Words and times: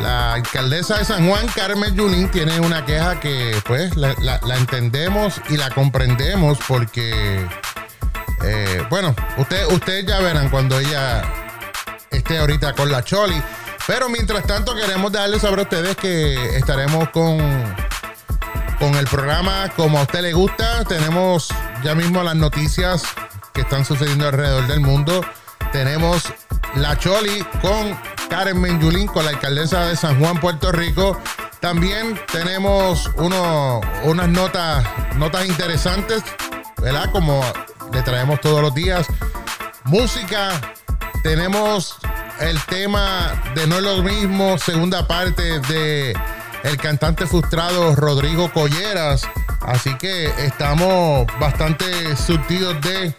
La 0.00 0.34
alcaldesa 0.34 0.98
de 0.98 1.04
San 1.04 1.28
Juan, 1.28 1.46
Carmen 1.54 1.94
Yulín, 1.94 2.30
tiene 2.30 2.60
una 2.60 2.84
queja 2.84 3.20
que 3.20 3.56
pues 3.64 3.96
la, 3.96 4.12
entendemos 4.56 5.40
y 5.48 5.56
la 5.56 5.70
comprendemos 5.70 6.58
porque, 6.66 7.46
eh, 8.42 8.86
bueno, 8.90 9.14
ustedes 9.38 9.72
usted 9.72 10.06
ya 10.06 10.20
verán 10.20 10.50
cuando 10.50 10.78
ella 10.78 11.22
esté 12.10 12.38
ahorita 12.38 12.74
con 12.74 12.90
la 12.90 13.02
Choli. 13.04 13.40
Pero 13.86 14.08
mientras 14.08 14.46
tanto 14.46 14.74
queremos 14.74 15.12
darles 15.12 15.42
saber 15.42 15.60
a 15.60 15.62
ustedes 15.62 15.96
que 15.96 16.56
estaremos 16.56 17.10
con, 17.10 17.38
con 18.78 18.94
el 18.94 19.06
programa 19.06 19.68
como 19.76 19.98
a 19.98 20.02
usted 20.02 20.22
le 20.22 20.32
gusta. 20.32 20.84
Tenemos 20.84 21.48
ya 21.82 21.94
mismo 21.94 22.22
las 22.22 22.34
noticias 22.34 23.02
que 23.52 23.60
están 23.60 23.84
sucediendo 23.84 24.26
alrededor 24.26 24.66
del 24.66 24.80
mundo. 24.80 25.24
Tenemos 25.70 26.22
la 26.76 26.98
Choli 26.98 27.44
con 27.60 27.96
Karen 28.34 28.60
Menjulín, 28.60 29.06
con 29.06 29.24
la 29.24 29.30
alcaldesa 29.30 29.86
de 29.86 29.94
San 29.94 30.18
Juan, 30.18 30.40
Puerto 30.40 30.72
Rico. 30.72 31.16
También 31.60 32.20
tenemos 32.32 33.08
uno, 33.16 33.80
unas 34.02 34.28
notas, 34.28 34.84
notas 35.14 35.46
interesantes, 35.46 36.20
¿verdad? 36.82 37.12
Como 37.12 37.44
le 37.92 38.02
traemos 38.02 38.40
todos 38.40 38.60
los 38.60 38.74
días. 38.74 39.06
Música, 39.84 40.50
tenemos 41.22 41.96
el 42.40 42.60
tema 42.62 43.40
de 43.54 43.68
No 43.68 43.76
es 43.76 43.82
lo 43.84 44.02
mismo, 44.02 44.58
segunda 44.58 45.06
parte 45.06 45.60
de 45.60 46.12
el 46.64 46.76
cantante 46.78 47.28
frustrado 47.28 47.94
Rodrigo 47.94 48.52
Colleras. 48.52 49.28
Así 49.60 49.96
que 49.96 50.26
estamos 50.44 51.28
bastante 51.38 52.16
surtidos 52.16 52.80
de 52.80 53.14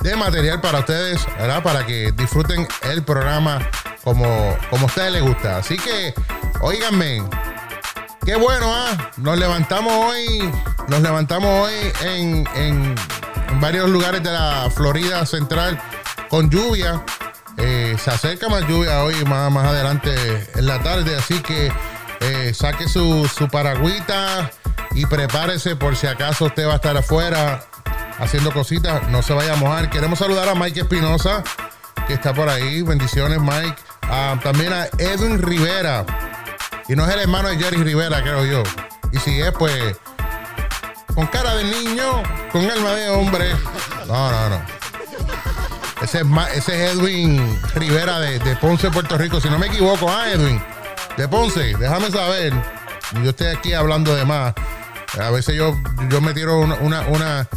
de 0.00 0.16
material 0.16 0.60
para 0.60 0.80
ustedes, 0.80 1.24
¿verdad? 1.38 1.62
Para 1.62 1.84
que 1.86 2.12
disfruten 2.12 2.66
el 2.82 3.02
programa 3.02 3.58
como, 4.04 4.56
como 4.70 4.84
a 4.84 4.86
ustedes 4.86 5.12
les 5.12 5.22
gusta. 5.22 5.58
Así 5.58 5.76
que, 5.76 6.14
oíganme, 6.60 7.22
qué 8.24 8.36
bueno, 8.36 8.66
¿ah? 8.72 9.10
Nos 9.16 9.38
levantamos 9.38 9.92
hoy, 9.92 10.50
nos 10.88 11.00
levantamos 11.00 11.68
hoy 11.68 11.74
en, 12.02 12.46
en, 12.54 12.94
varios 13.60 13.88
lugares 13.88 14.22
de 14.22 14.30
la 14.30 14.70
Florida 14.74 15.26
Central 15.26 15.80
con 16.28 16.48
lluvia. 16.50 17.02
Eh, 17.56 17.96
se 18.02 18.10
acerca 18.10 18.48
más 18.48 18.68
lluvia 18.68 19.02
hoy, 19.02 19.16
más, 19.24 19.50
más 19.50 19.66
adelante 19.66 20.14
en 20.54 20.66
la 20.66 20.80
tarde, 20.80 21.16
así 21.16 21.40
que 21.40 21.72
eh, 22.20 22.52
saque 22.54 22.88
su, 22.88 23.28
su 23.28 23.48
paragüita 23.48 24.50
y 24.92 25.06
prepárese 25.06 25.74
por 25.74 25.96
si 25.96 26.06
acaso 26.06 26.46
usted 26.46 26.68
va 26.68 26.74
a 26.74 26.76
estar 26.76 26.96
afuera 26.96 27.67
haciendo 28.18 28.52
cositas. 28.52 29.08
No 29.08 29.22
se 29.22 29.32
vaya 29.32 29.54
a 29.54 29.56
mojar. 29.56 29.90
Queremos 29.90 30.18
saludar 30.18 30.48
a 30.48 30.54
Mike 30.54 30.80
Espinosa, 30.80 31.42
que 32.06 32.14
está 32.14 32.34
por 32.34 32.48
ahí. 32.48 32.82
Bendiciones, 32.82 33.40
Mike. 33.40 33.76
Ah, 34.02 34.38
también 34.42 34.72
a 34.72 34.86
Edwin 34.98 35.42
Rivera. 35.42 36.04
Y 36.88 36.96
no 36.96 37.06
es 37.06 37.14
el 37.14 37.20
hermano 37.20 37.48
de 37.48 37.58
Jerry 37.58 37.82
Rivera, 37.82 38.22
creo 38.22 38.44
yo. 38.44 38.62
Y 39.12 39.18
si 39.18 39.40
es, 39.40 39.52
pues, 39.52 39.96
con 41.14 41.26
cara 41.26 41.54
de 41.56 41.64
niño, 41.64 42.22
con 42.50 42.68
alma 42.70 42.92
de 42.92 43.10
hombre. 43.10 43.52
No, 44.06 44.30
no, 44.30 44.48
no. 44.48 44.78
Ese 46.02 46.20
es, 46.20 46.68
es 46.68 46.68
Edwin 46.68 47.60
Rivera 47.74 48.20
de, 48.20 48.56
Ponce, 48.56 48.90
Puerto 48.90 49.18
Rico. 49.18 49.40
Si 49.40 49.50
no 49.50 49.58
me 49.58 49.66
equivoco, 49.66 50.08
ah, 50.08 50.30
Edwin. 50.30 50.62
De 51.16 51.26
Ponce, 51.28 51.74
déjame 51.76 52.10
saber. 52.10 52.52
Yo 53.22 53.30
estoy 53.30 53.48
aquí 53.48 53.72
hablando 53.72 54.14
de 54.14 54.24
más. 54.24 54.54
A 55.20 55.30
veces 55.30 55.56
yo, 55.56 55.76
yo 56.08 56.20
me 56.20 56.32
tiro 56.34 56.58
una, 56.60 57.00
una, 57.08 57.48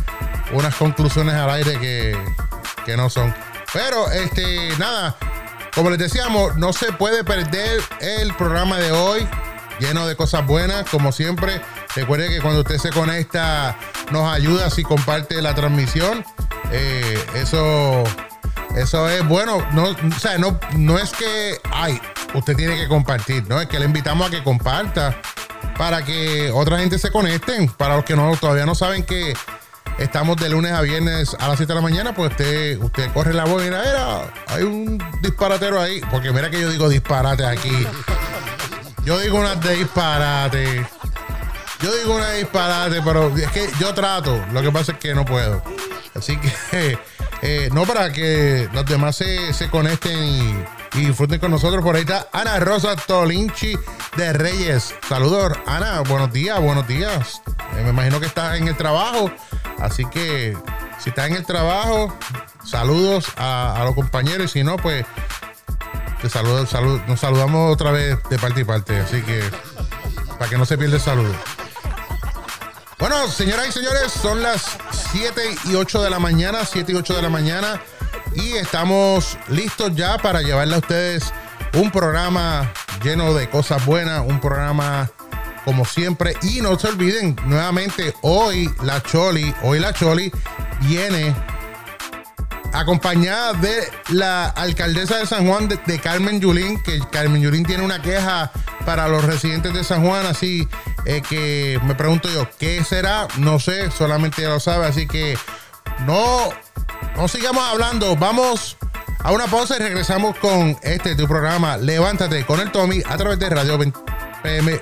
unas 0.53 0.75
conclusiones 0.75 1.35
al 1.35 1.49
aire 1.49 1.79
que, 1.79 2.17
que 2.85 2.97
no 2.97 3.09
son. 3.09 3.33
Pero, 3.73 4.11
este, 4.11 4.69
nada, 4.77 5.15
como 5.73 5.89
les 5.89 5.99
decíamos, 5.99 6.57
no 6.57 6.73
se 6.73 6.91
puede 6.91 7.23
perder 7.23 7.81
el 8.01 8.33
programa 8.35 8.77
de 8.77 8.91
hoy, 8.91 9.27
lleno 9.79 10.05
de 10.07 10.15
cosas 10.15 10.45
buenas, 10.45 10.89
como 10.89 11.11
siempre. 11.11 11.61
Recuerde 11.95 12.29
que 12.29 12.41
cuando 12.41 12.61
usted 12.61 12.77
se 12.77 12.89
conecta, 12.89 13.77
nos 14.11 14.31
ayuda 14.31 14.69
si 14.69 14.83
comparte 14.83 15.41
la 15.41 15.55
transmisión. 15.55 16.25
Eh, 16.71 17.25
eso, 17.35 18.03
eso 18.75 19.09
es 19.09 19.25
bueno. 19.27 19.65
No, 19.71 19.85
o 19.85 20.19
sea, 20.19 20.37
no, 20.37 20.59
no 20.75 20.99
es 20.99 21.11
que, 21.11 21.59
ay, 21.71 22.01
usted 22.33 22.55
tiene 22.55 22.75
que 22.75 22.87
compartir, 22.87 23.47
no 23.47 23.59
es 23.61 23.67
que 23.67 23.79
le 23.79 23.85
invitamos 23.85 24.27
a 24.27 24.31
que 24.31 24.43
comparta 24.43 25.17
para 25.77 26.03
que 26.03 26.51
otra 26.51 26.79
gente 26.79 26.99
se 26.99 27.11
conecten. 27.11 27.67
Para 27.69 27.95
los 27.95 28.05
que 28.05 28.15
no 28.15 28.35
todavía 28.35 28.65
no 28.65 28.75
saben 28.75 29.03
que 29.03 29.33
Estamos 30.01 30.35
de 30.37 30.49
lunes 30.49 30.71
a 30.71 30.81
viernes 30.81 31.35
a 31.39 31.47
las 31.47 31.57
7 31.57 31.71
de 31.71 31.75
la 31.75 31.81
mañana, 31.81 32.15
pues 32.15 32.31
usted, 32.31 32.81
usted 32.81 33.13
corre 33.13 33.35
la 33.35 33.45
voz 33.45 33.61
y 33.61 33.65
mira, 33.65 34.33
hay 34.47 34.63
un 34.63 34.97
disparatero 35.21 35.79
ahí. 35.79 36.01
Porque 36.09 36.31
mira 36.31 36.49
que 36.49 36.59
yo 36.59 36.71
digo 36.71 36.89
disparate 36.89 37.45
aquí. 37.45 37.85
Yo 39.05 39.19
digo 39.19 39.39
una 39.39 39.53
de 39.53 39.75
disparate. 39.75 40.87
Yo 41.81 41.95
digo 41.95 42.15
una 42.15 42.29
de 42.29 42.39
disparate, 42.39 42.99
pero 43.05 43.37
es 43.37 43.51
que 43.51 43.69
yo 43.79 43.93
trato. 43.93 44.43
Lo 44.51 44.63
que 44.63 44.71
pasa 44.71 44.93
es 44.93 44.97
que 44.97 45.13
no 45.13 45.23
puedo. 45.23 45.61
Así 46.15 46.35
que, 46.37 46.97
eh, 47.41 47.69
no 47.73 47.85
para 47.85 48.11
que 48.11 48.69
los 48.71 48.85
demás 48.85 49.15
se, 49.15 49.53
se 49.53 49.69
conecten 49.69 50.17
y, 50.17 50.65
disfruten 50.99 51.39
con 51.39 51.51
nosotros. 51.51 51.83
Por 51.83 51.95
ahí 51.95 52.01
está 52.01 52.27
Ana 52.31 52.59
Rosa 52.59 52.95
Tolinchi 52.95 53.75
de 54.17 54.33
Reyes. 54.33 54.93
Saludos, 55.07 55.57
Ana. 55.65 56.01
Buenos 56.01 56.31
días, 56.31 56.59
buenos 56.59 56.87
días. 56.87 57.41
Eh, 57.77 57.83
me 57.83 57.89
imagino 57.89 58.19
que 58.19 58.27
estás 58.27 58.57
en 58.57 58.67
el 58.67 58.75
trabajo. 58.75 59.31
Así 59.79 60.05
que 60.05 60.55
si 60.99 61.09
está 61.09 61.25
en 61.25 61.35
el 61.35 61.45
trabajo, 61.45 62.15
saludos 62.63 63.31
a, 63.37 63.81
los 63.85 63.95
compañeros 63.95 64.51
y 64.51 64.59
si 64.59 64.63
no, 64.63 64.77
pues 64.77 65.05
te 66.21 66.29
saludo, 66.29 66.67
nos 67.07 67.19
saludamos 67.19 67.73
otra 67.73 67.91
vez 67.91 68.17
de 68.29 68.37
parte 68.37 68.61
y 68.61 68.63
parte. 68.63 68.99
Así 68.99 69.21
que 69.23 69.41
para 70.37 70.49
que 70.49 70.57
no 70.57 70.65
se 70.65 70.77
pierda 70.77 70.97
el 70.97 71.01
saludo. 71.01 71.33
Bueno, 73.01 73.27
señoras 73.29 73.69
y 73.69 73.71
señores, 73.71 74.11
son 74.11 74.43
las 74.43 74.77
7 75.11 75.41
y 75.65 75.73
8 75.73 76.03
de 76.03 76.11
la 76.11 76.19
mañana, 76.19 76.63
7 76.63 76.91
y 76.91 76.95
8 76.95 77.15
de 77.15 77.21
la 77.23 77.29
mañana. 77.29 77.81
Y 78.35 78.53
estamos 78.53 79.39
listos 79.47 79.95
ya 79.95 80.19
para 80.19 80.43
llevarle 80.43 80.75
a 80.75 80.77
ustedes 80.77 81.33
un 81.73 81.89
programa 81.89 82.71
lleno 83.03 83.33
de 83.33 83.49
cosas 83.49 83.83
buenas, 83.87 84.21
un 84.23 84.39
programa 84.39 85.09
como 85.65 85.83
siempre. 85.83 86.35
Y 86.43 86.61
no 86.61 86.77
se 86.77 86.89
olviden, 86.89 87.35
nuevamente, 87.47 88.13
hoy 88.21 88.69
la 88.83 89.01
Choli, 89.01 89.51
hoy 89.63 89.79
la 89.79 89.93
Choli 89.93 90.31
viene 90.81 91.35
acompañada 92.73 93.53
de 93.53 93.83
la 94.09 94.47
alcaldesa 94.47 95.17
de 95.17 95.25
San 95.25 95.47
Juan, 95.47 95.67
de, 95.67 95.99
Carmen 95.99 96.39
Yulín, 96.39 96.81
que 96.83 96.99
Carmen 97.11 97.41
Yulín 97.41 97.65
tiene 97.65 97.83
una 97.83 98.01
queja 98.01 98.51
para 98.85 99.07
los 99.07 99.23
residentes 99.23 99.73
de 99.73 99.83
San 99.83 100.05
Juan, 100.05 100.25
así 100.25 100.67
eh, 101.05 101.21
que 101.27 101.79
me 101.83 101.95
pregunto 101.95 102.29
yo, 102.29 102.47
¿qué 102.59 102.83
será? 102.83 103.27
No 103.37 103.59
sé, 103.59 103.91
solamente 103.91 104.41
ella 104.41 104.51
lo 104.51 104.59
sabe, 104.59 104.85
así 104.85 105.07
que 105.07 105.37
no, 106.05 106.49
no 107.15 107.27
sigamos 107.27 107.63
hablando, 107.63 108.15
vamos 108.15 108.77
a 109.19 109.31
una 109.31 109.45
pausa 109.45 109.75
y 109.75 109.79
regresamos 109.79 110.37
con 110.37 110.77
este 110.81 111.15
tu 111.15 111.27
programa, 111.27 111.77
Levántate 111.77 112.45
con 112.45 112.59
el 112.59 112.71
Tommy 112.71 113.03
a 113.07 113.17
través 113.17 113.39
de 113.39 113.49
Radio 113.49 113.77
20. 113.77 113.99
PM 114.41 114.81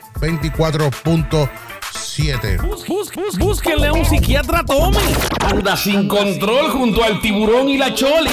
24.7. 2.19 3.37
búsquenle 3.37 3.87
a 3.87 3.93
un 3.93 4.05
psiquiatra 4.05 4.63
Tommy. 4.65 4.97
Anda 5.41 5.77
sin 5.77 6.07
control 6.07 6.71
junto 6.71 7.03
al 7.03 7.21
tiburón 7.21 7.69
y 7.69 7.77
la 7.77 7.93
choli. 7.93 8.31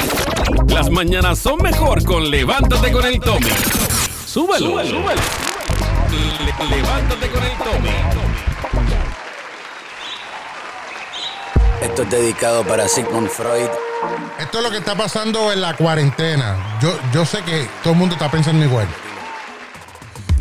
Las 0.69 0.91
mañanas 0.91 1.38
son 1.38 1.58
mejor 1.62 2.04
con 2.04 2.30
Levántate 2.30 2.91
con 2.91 3.06
el 3.06 3.20
Tommy. 3.20 3.48
Súbelo, 4.26 4.70
súbelo. 4.70 4.91
súbelo. 4.91 5.22
levántate 6.70 7.28
con 7.28 7.44
el 7.44 7.52
Tommy. 7.58 7.91
Esto 11.82 12.03
es 12.03 12.10
dedicado 12.10 12.64
para 12.64 12.88
Sigmund 12.88 13.28
Freud. 13.28 13.68
Esto 14.41 14.58
es 14.58 14.64
lo 14.64 14.70
que 14.70 14.78
está 14.78 14.94
pasando 14.94 15.53
en 15.53 15.60
la 15.60 15.74
cuarentena. 15.76 16.78
Yo, 16.80 16.98
yo 17.12 17.24
sé 17.24 17.42
que 17.42 17.68
todo 17.82 17.92
el 17.92 17.98
mundo 17.98 18.14
está 18.14 18.30
pensando 18.30 18.64
igual. 18.64 18.86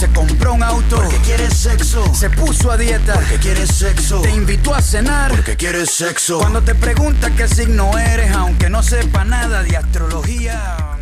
Se 0.00 0.08
compró 0.12 0.54
un 0.54 0.62
auto. 0.62 0.96
Porque 0.96 1.18
quiere 1.18 1.50
sexo. 1.50 2.14
Se 2.14 2.30
puso 2.30 2.70
a 2.70 2.78
dieta. 2.78 3.12
Porque 3.12 3.36
quiere 3.36 3.66
sexo. 3.66 4.22
Te 4.22 4.30
invitó 4.30 4.74
a 4.74 4.80
cenar. 4.80 5.30
Porque 5.30 5.58
quiere 5.58 5.84
sexo. 5.84 6.38
Cuando 6.38 6.62
te 6.62 6.74
pregunta 6.74 7.30
qué 7.36 7.46
signo 7.46 7.98
eres, 7.98 8.32
aunque 8.32 8.70
no 8.70 8.82
sepa 8.82 9.26
nada 9.26 9.62
de 9.62 9.76
astrología. 9.76 10.96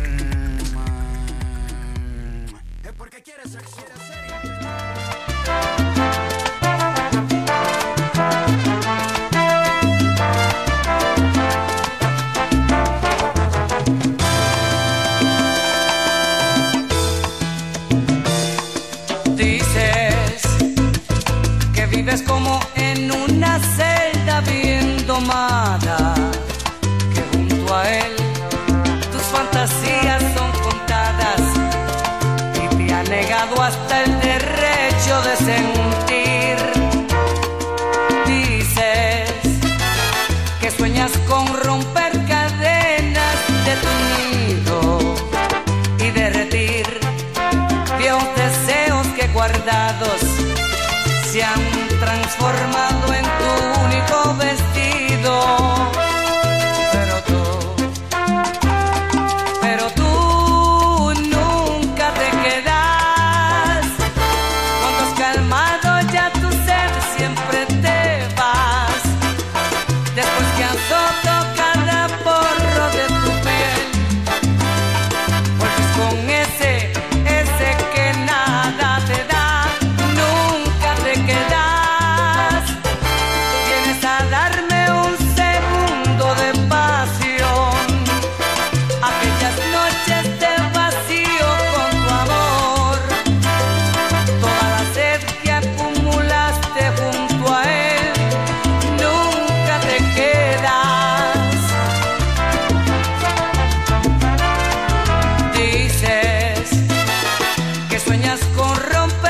sueñas 107.99 108.39
con 108.55 108.75
romper. 108.75 109.28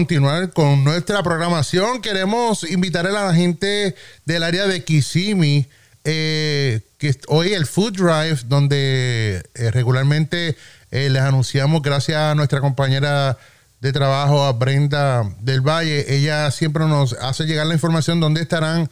Continuar 0.00 0.54
con 0.54 0.82
nuestra 0.82 1.22
programación, 1.22 2.00
queremos 2.00 2.64
invitar 2.64 3.06
a 3.06 3.10
la 3.10 3.34
gente 3.34 3.94
del 4.24 4.44
área 4.44 4.66
de 4.66 4.82
Kissimmee, 4.82 5.68
eh, 6.04 6.80
que 6.96 7.14
hoy 7.28 7.52
el 7.52 7.66
Food 7.66 7.98
Drive, 7.98 8.38
donde 8.46 9.42
eh, 9.54 9.70
regularmente 9.70 10.56
eh, 10.90 11.10
les 11.10 11.20
anunciamos, 11.20 11.82
gracias 11.82 12.16
a 12.16 12.34
nuestra 12.34 12.62
compañera 12.62 13.36
de 13.82 13.92
trabajo, 13.92 14.42
a 14.42 14.54
Brenda 14.54 15.34
del 15.40 15.60
Valle, 15.60 16.16
ella 16.16 16.50
siempre 16.50 16.86
nos 16.86 17.12
hace 17.12 17.44
llegar 17.44 17.66
la 17.66 17.74
información 17.74 18.20
donde 18.20 18.40
estarán 18.40 18.88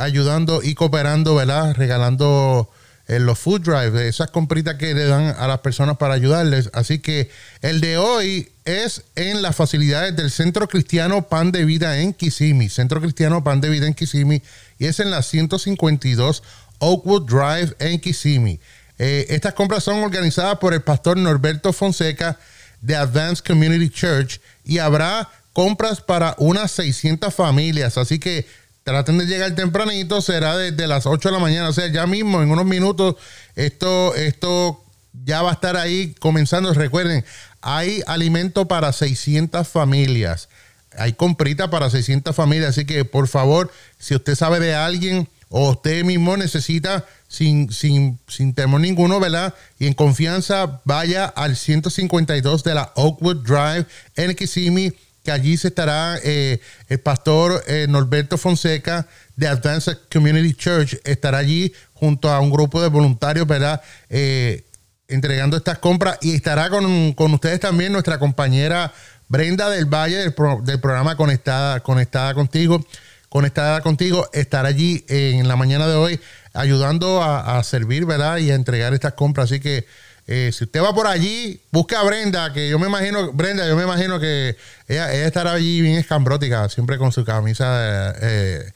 ayudando 0.00 0.64
y 0.64 0.74
cooperando, 0.74 1.36
¿verdad? 1.36 1.76
Regalando 1.76 2.68
en 3.06 3.24
los 3.24 3.38
food 3.38 3.60
drives, 3.60 4.00
esas 4.00 4.32
compritas 4.32 4.74
que 4.74 4.94
le 4.94 5.04
dan 5.04 5.36
a 5.38 5.46
las 5.46 5.60
personas 5.60 5.96
para 5.96 6.14
ayudarles. 6.14 6.70
Así 6.72 6.98
que 6.98 7.30
el 7.62 7.80
de 7.80 7.98
hoy 7.98 8.50
es 8.64 9.02
en 9.14 9.42
las 9.42 9.56
facilidades 9.56 10.16
del 10.16 10.30
Centro 10.30 10.68
Cristiano 10.68 11.28
Pan 11.28 11.52
de 11.52 11.64
Vida 11.64 11.98
en 11.98 12.14
Kissimmee. 12.14 12.70
Centro 12.70 13.00
Cristiano 13.00 13.44
Pan 13.44 13.60
de 13.60 13.68
Vida 13.68 13.86
en 13.86 13.94
Kissimmee. 13.94 14.42
Y 14.78 14.86
es 14.86 15.00
en 15.00 15.10
la 15.10 15.22
152 15.22 16.42
Oakwood 16.78 17.26
Drive 17.26 17.76
en 17.78 18.00
Kissimmee. 18.00 18.60
Eh, 18.98 19.26
estas 19.28 19.54
compras 19.54 19.84
son 19.84 20.02
organizadas 20.02 20.58
por 20.58 20.72
el 20.72 20.82
pastor 20.82 21.16
Norberto 21.16 21.72
Fonseca 21.72 22.38
de 22.80 22.96
Advanced 22.96 23.44
Community 23.44 23.90
Church 23.90 24.40
y 24.64 24.78
habrá 24.78 25.28
compras 25.52 26.00
para 26.00 26.34
unas 26.38 26.70
600 26.72 27.34
familias. 27.34 27.98
Así 27.98 28.18
que 28.18 28.46
traten 28.82 29.18
de 29.18 29.26
llegar 29.26 29.54
tempranito, 29.54 30.20
será 30.22 30.56
desde 30.56 30.86
las 30.86 31.06
8 31.06 31.28
de 31.28 31.32
la 31.32 31.38
mañana, 31.38 31.68
o 31.70 31.72
sea, 31.72 31.86
ya 31.88 32.06
mismo 32.06 32.42
en 32.42 32.50
unos 32.50 32.66
minutos 32.66 33.16
esto, 33.56 34.14
esto 34.14 34.84
ya 35.24 35.42
va 35.42 35.50
a 35.50 35.54
estar 35.54 35.76
ahí 35.76 36.14
comenzando. 36.18 36.72
Recuerden, 36.74 37.24
hay 37.64 38.02
alimento 38.06 38.68
para 38.68 38.92
600 38.92 39.66
familias, 39.66 40.50
hay 40.96 41.14
comprita 41.14 41.70
para 41.70 41.88
600 41.88 42.36
familias, 42.36 42.70
así 42.70 42.84
que 42.84 43.04
por 43.06 43.26
favor, 43.26 43.72
si 43.98 44.14
usted 44.14 44.34
sabe 44.34 44.60
de 44.60 44.74
alguien 44.74 45.28
o 45.48 45.70
usted 45.70 46.04
mismo 46.04 46.36
necesita 46.36 47.06
sin, 47.26 47.72
sin, 47.72 48.18
sin 48.28 48.52
temor 48.52 48.80
ninguno, 48.80 49.18
¿verdad? 49.18 49.54
Y 49.78 49.86
en 49.86 49.94
confianza, 49.94 50.82
vaya 50.84 51.24
al 51.24 51.56
152 51.56 52.64
de 52.64 52.74
la 52.74 52.92
Oakwood 52.96 53.44
Drive 53.44 53.86
en 54.14 54.34
Kissimmee 54.36 54.92
que 55.24 55.32
allí 55.32 55.56
se 55.56 55.68
estará 55.68 56.18
eh, 56.22 56.60
el 56.88 57.00
pastor 57.00 57.64
eh, 57.66 57.86
Norberto 57.88 58.36
Fonseca 58.36 59.06
de 59.36 59.48
Advanced 59.48 59.96
Community 60.12 60.52
Church, 60.52 60.98
estará 61.04 61.38
allí 61.38 61.72
junto 61.94 62.30
a 62.30 62.40
un 62.40 62.50
grupo 62.50 62.82
de 62.82 62.88
voluntarios, 62.88 63.46
¿verdad? 63.46 63.80
Eh, 64.10 64.64
entregando 65.08 65.56
estas 65.56 65.78
compras 65.78 66.18
y 66.22 66.34
estará 66.34 66.70
con, 66.70 67.14
ustedes 67.32 67.60
también 67.60 67.92
nuestra 67.92 68.18
compañera 68.18 68.92
Brenda 69.28 69.70
del 69.70 69.86
Valle 69.86 70.16
del, 70.16 70.34
programa 70.34 71.16
Conectada, 71.16 71.80
Conectada 71.80 72.34
Contigo. 72.34 72.84
Conectada 73.28 73.80
contigo, 73.80 74.30
estará 74.32 74.68
allí 74.68 75.04
en 75.08 75.48
la 75.48 75.56
mañana 75.56 75.88
de 75.88 75.96
hoy 75.96 76.20
ayudando 76.52 77.20
a, 77.20 77.60
servir, 77.64 78.06
¿verdad? 78.06 78.36
Y 78.38 78.52
a 78.52 78.54
entregar 78.54 78.94
estas 78.94 79.14
compras. 79.14 79.50
Así 79.50 79.58
que 79.58 79.86
eh, 80.28 80.50
si 80.52 80.64
usted 80.64 80.80
va 80.80 80.94
por 80.94 81.08
allí, 81.08 81.60
busca 81.72 82.00
a 82.00 82.04
Brenda, 82.04 82.52
que 82.52 82.68
yo 82.68 82.78
me 82.78 82.86
imagino, 82.86 83.32
Brenda, 83.32 83.66
yo 83.66 83.76
me 83.76 83.82
imagino 83.82 84.20
que 84.20 84.56
ella, 84.86 85.12
estará 85.12 85.52
allí 85.52 85.80
bien 85.80 85.96
escambrótica, 85.96 86.68
siempre 86.68 86.96
con 86.96 87.10
su 87.10 87.24
camisa, 87.24 88.14
eh, 88.22 88.72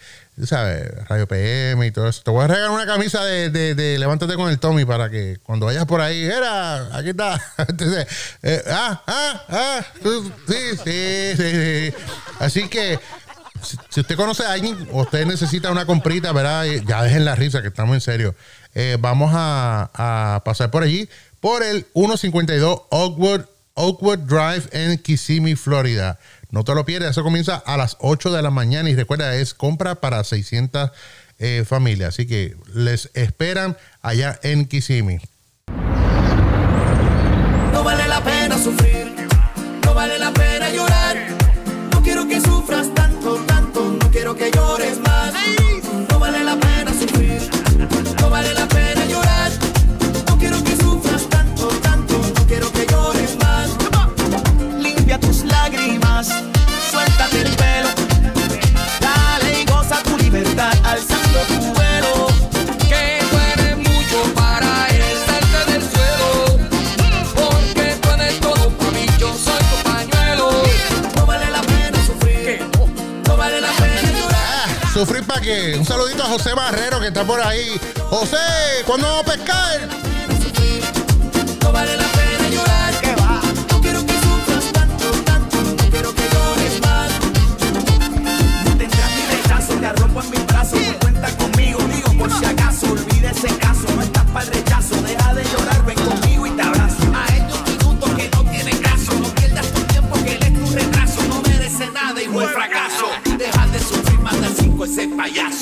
¿sabes? 0.47 0.91
Radio 1.09 1.27
PM 1.27 1.87
y 1.87 1.91
todo 1.91 2.09
eso. 2.09 2.23
Te 2.23 2.31
voy 2.31 2.45
a 2.45 2.47
regalar 2.47 2.71
una 2.71 2.87
camisa 2.87 3.25
de, 3.25 3.51
de, 3.51 3.99
Levántate 3.99 4.35
con 4.35 4.51
el 4.51 4.59
Tommy 4.59 4.85
para 4.85 5.11
que 5.11 5.39
cuando 5.43 5.67
vayas 5.67 5.87
por 5.87 6.01
ahí, 6.01 6.25
era, 6.25 6.97
aquí 6.97 7.11
está. 7.11 7.41
Entonces, 7.59 8.07
eh, 8.43 8.63
ah, 8.69 9.03
ah, 9.07 9.43
ah, 9.49 9.87
sí, 10.47 10.77
sí, 10.85 11.37
sí, 11.37 11.95
Así 12.39 12.69
que 12.69 12.99
si, 13.63 14.01
usted 14.01 14.17
conoce 14.17 14.45
a 14.45 14.53
alguien 14.53 14.89
usted 14.93 15.27
necesita 15.27 15.71
una 15.71 15.87
comprita, 15.87 16.33
¿verdad? 16.33 16.65
Ya 16.87 17.03
dejen 17.03 17.25
la 17.25 17.35
risa, 17.35 17.63
que 17.63 17.69
estamos 17.69 17.95
en 17.95 18.01
serio. 18.01 18.35
vamos 19.01 19.33
a, 19.35 19.91
a 19.95 20.43
pasar 20.45 20.71
por 20.71 20.83
allí 20.83 21.09
por 21.41 21.63
el 21.63 21.87
152 21.95 22.83
Oakwood, 22.91 23.43
Oakwood 23.75 24.19
Drive 24.19 24.69
en 24.73 24.99
Kissimmee, 24.99 25.57
Florida. 25.57 26.19
No 26.51 26.65
te 26.65 26.75
lo 26.75 26.87
pierdas, 26.87 27.11
eso 27.11 27.23
comienza 27.23 27.57
a 27.57 27.77
las 27.77 27.97
8 28.01 28.33
de 28.33 28.41
la 28.41 28.51
mañana 28.51 28.89
y 28.89 28.97
recuerda, 28.97 29.35
es 29.35 29.53
compra 29.53 29.97
para 29.97 30.25
600 30.25 30.91
eh, 31.39 31.65
familias. 31.67 32.15
Así 32.15 32.27
que 32.27 32.57
les 32.75 33.11
esperan 33.13 33.77
allá 34.01 34.41
en 34.43 34.65
Kissimmee. 34.65 35.21
No 37.73 37.85
vale 37.85 38.09
la 38.09 38.25
pena 38.25 38.57
sufrir, 38.57 39.13
no 39.85 39.93
vale 39.95 40.19
la 40.19 40.33
pena 40.33 40.71
llorar. 40.71 41.17
No 41.93 42.03
quiero 42.03 42.27
que 42.27 42.41
sufras 42.41 42.95
tanto, 42.95 43.37
tanto, 43.47 43.99
no 44.01 44.11
quiero 44.11 44.35
que 44.35 44.51
llores 44.51 44.99
más. 45.01 45.35
No 46.11 46.18
Un 75.49 75.85
saludito 75.87 76.23
a 76.23 76.27
José 76.27 76.53
Barrero 76.53 77.01
que 77.01 77.07
está 77.07 77.25
por 77.25 77.41
ahí. 77.41 77.81
José, 78.11 78.37
¿cuándo 78.85 79.07
vamos 79.07 79.23
a 79.23 79.33
pescar? 79.33 79.98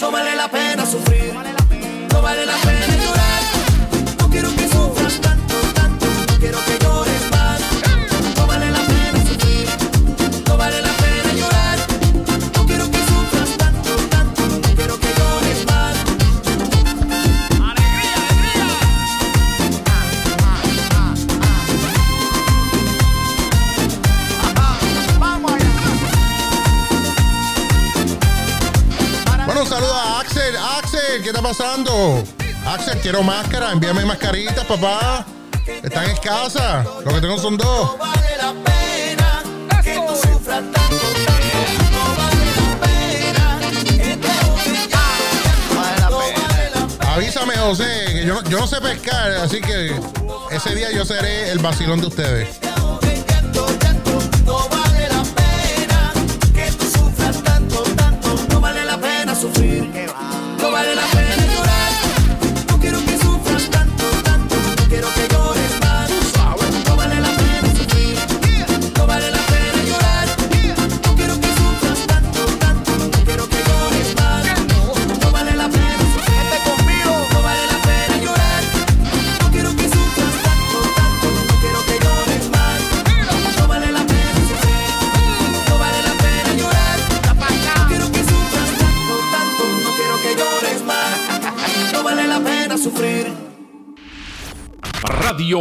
No 0.07 0.13
vale 0.13 0.37
la 0.37 0.49
pena 0.49 0.76
pasando? 31.47 32.25
Axel, 32.67 32.99
quiero 32.99 33.23
máscara. 33.23 33.71
Envíame 33.71 34.05
mascaritas, 34.05 34.65
papá. 34.65 35.25
Están 35.83 36.11
en 36.11 36.17
casa. 36.17 36.85
Lo 37.05 37.15
que 37.15 37.21
tengo 37.21 37.39
son 37.39 37.57
dos. 37.57 37.91
Avísame, 47.01 47.57
José, 47.57 47.85
que 48.13 48.27
yo, 48.27 48.35
no- 48.43 48.49
yo 48.51 48.59
no 48.61 48.67
sé 48.67 48.81
pescar, 48.81 49.31
así 49.33 49.61
que 49.61 49.95
ese 50.51 50.75
día 50.75 50.91
yo 50.93 51.05
seré 51.05 51.51
el 51.51 51.59
vacilón 51.59 52.01
de 52.01 52.07
ustedes. 52.09 52.49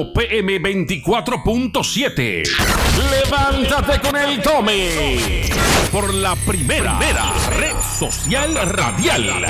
PM 0.04 0.60
24.7. 0.60 2.44
Levántate 3.10 4.00
con 4.02 4.16
el 4.18 4.42
Tome. 4.42 5.50
Por 5.92 6.14
la 6.14 6.36
primera 6.36 7.00
red 7.58 7.76
social 7.98 8.56
radial. 8.74 9.46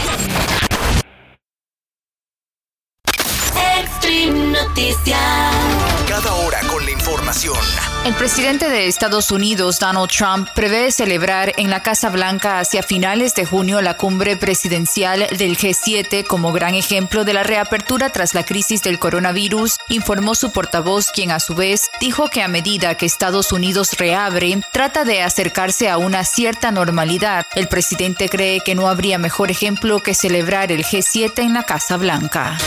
Presidente 8.25 8.71
de 8.71 8.87
Estados 8.87 9.29
Unidos, 9.29 9.77
Donald 9.77 10.09
Trump, 10.09 10.49
prevé 10.55 10.89
celebrar 10.89 11.53
en 11.57 11.69
la 11.69 11.83
Casa 11.83 12.09
Blanca 12.09 12.57
hacia 12.57 12.81
finales 12.81 13.35
de 13.35 13.45
junio 13.45 13.83
la 13.83 13.97
cumbre 13.97 14.35
presidencial 14.35 15.27
del 15.37 15.55
G7 15.55 16.25
como 16.25 16.51
gran 16.51 16.73
ejemplo 16.73 17.23
de 17.23 17.33
la 17.33 17.43
reapertura 17.43 18.09
tras 18.09 18.33
la 18.33 18.43
crisis 18.43 18.81
del 18.81 18.97
coronavirus, 18.97 19.77
informó 19.89 20.33
su 20.33 20.51
portavoz, 20.51 21.11
quien 21.11 21.29
a 21.29 21.39
su 21.39 21.53
vez 21.53 21.91
dijo 22.01 22.27
que 22.27 22.41
a 22.41 22.47
medida 22.47 22.95
que 22.95 23.05
Estados 23.05 23.51
Unidos 23.51 23.91
reabre, 23.95 24.59
trata 24.73 25.03
de 25.03 25.21
acercarse 25.21 25.87
a 25.87 25.99
una 25.99 26.23
cierta 26.23 26.71
normalidad. 26.71 27.45
El 27.53 27.67
presidente 27.67 28.27
cree 28.27 28.61
que 28.61 28.73
no 28.73 28.89
habría 28.89 29.19
mejor 29.19 29.51
ejemplo 29.51 30.01
que 30.01 30.15
celebrar 30.15 30.71
el 30.71 30.83
G7 30.83 31.43
en 31.43 31.53
la 31.53 31.61
Casa 31.61 31.95
Blanca. 31.97 32.57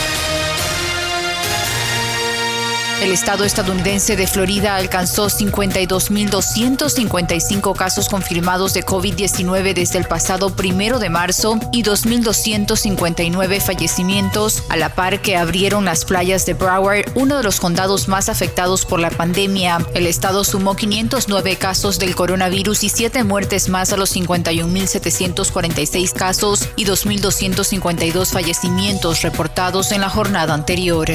El 3.01 3.11
estado 3.13 3.45
estadounidense 3.45 4.17
de 4.17 4.27
Florida 4.27 4.75
alcanzó 4.75 5.27
52.255 5.27 7.73
casos 7.73 8.09
confirmados 8.09 8.73
de 8.73 8.85
COVID-19 8.85 9.73
desde 9.73 9.99
el 9.99 10.05
pasado 10.05 10.53
primero 10.53 10.99
de 10.99 11.09
marzo 11.09 11.57
y 11.71 11.83
2.259 11.83 13.61
fallecimientos, 13.61 14.65
a 14.67 14.75
la 14.75 14.95
par 14.95 15.21
que 15.21 15.37
abrieron 15.37 15.85
las 15.85 16.03
playas 16.03 16.45
de 16.45 16.55
Broward, 16.55 17.05
uno 17.15 17.37
de 17.37 17.43
los 17.43 17.61
condados 17.61 18.09
más 18.09 18.27
afectados 18.27 18.85
por 18.85 18.99
la 18.99 19.11
pandemia. 19.11 19.77
El 19.93 20.05
estado 20.05 20.43
sumó 20.43 20.75
509 20.75 21.55
casos 21.55 21.99
del 21.99 22.15
coronavirus 22.15 22.83
y 22.83 22.89
7 22.89 23.23
muertes 23.23 23.69
más 23.69 23.93
a 23.93 23.97
los 23.97 24.13
51.746 24.13 26.11
casos 26.11 26.67
y 26.75 26.83
2.252 26.83 28.25
fallecimientos 28.25 29.21
reportados 29.21 29.93
en 29.93 30.01
la 30.01 30.09
jornada 30.09 30.53
anterior. 30.53 31.09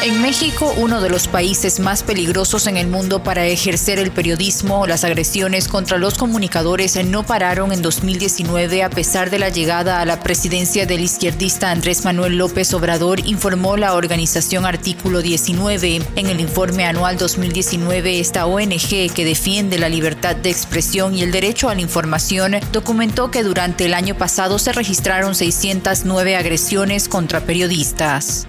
En 0.00 0.22
México, 0.22 0.72
uno 0.76 1.00
de 1.00 1.10
los 1.10 1.26
países 1.26 1.80
más 1.80 2.04
peligrosos 2.04 2.68
en 2.68 2.76
el 2.76 2.86
mundo 2.86 3.24
para 3.24 3.46
ejercer 3.46 3.98
el 3.98 4.12
periodismo, 4.12 4.86
las 4.86 5.02
agresiones 5.02 5.66
contra 5.66 5.98
los 5.98 6.16
comunicadores 6.16 7.04
no 7.04 7.26
pararon 7.26 7.72
en 7.72 7.82
2019 7.82 8.84
a 8.84 8.90
pesar 8.90 9.28
de 9.28 9.40
la 9.40 9.48
llegada 9.48 10.00
a 10.00 10.04
la 10.04 10.20
presidencia 10.20 10.86
del 10.86 11.00
izquierdista 11.00 11.72
Andrés 11.72 12.04
Manuel 12.04 12.38
López 12.38 12.72
Obrador, 12.74 13.18
informó 13.26 13.76
la 13.76 13.94
organización 13.94 14.66
Artículo 14.66 15.20
19. 15.20 16.00
En 16.14 16.26
el 16.28 16.38
informe 16.38 16.84
anual 16.86 17.18
2019, 17.18 18.20
esta 18.20 18.46
ONG 18.46 19.12
que 19.12 19.24
defiende 19.24 19.80
la 19.80 19.88
libertad 19.88 20.36
de 20.36 20.50
expresión 20.50 21.16
y 21.16 21.22
el 21.22 21.32
derecho 21.32 21.70
a 21.70 21.74
la 21.74 21.80
información 21.80 22.54
documentó 22.72 23.32
que 23.32 23.42
durante 23.42 23.86
el 23.86 23.94
año 23.94 24.16
pasado 24.16 24.60
se 24.60 24.72
registraron 24.72 25.34
609 25.34 26.36
agresiones 26.36 27.08
contra 27.08 27.40
periodistas. 27.40 28.46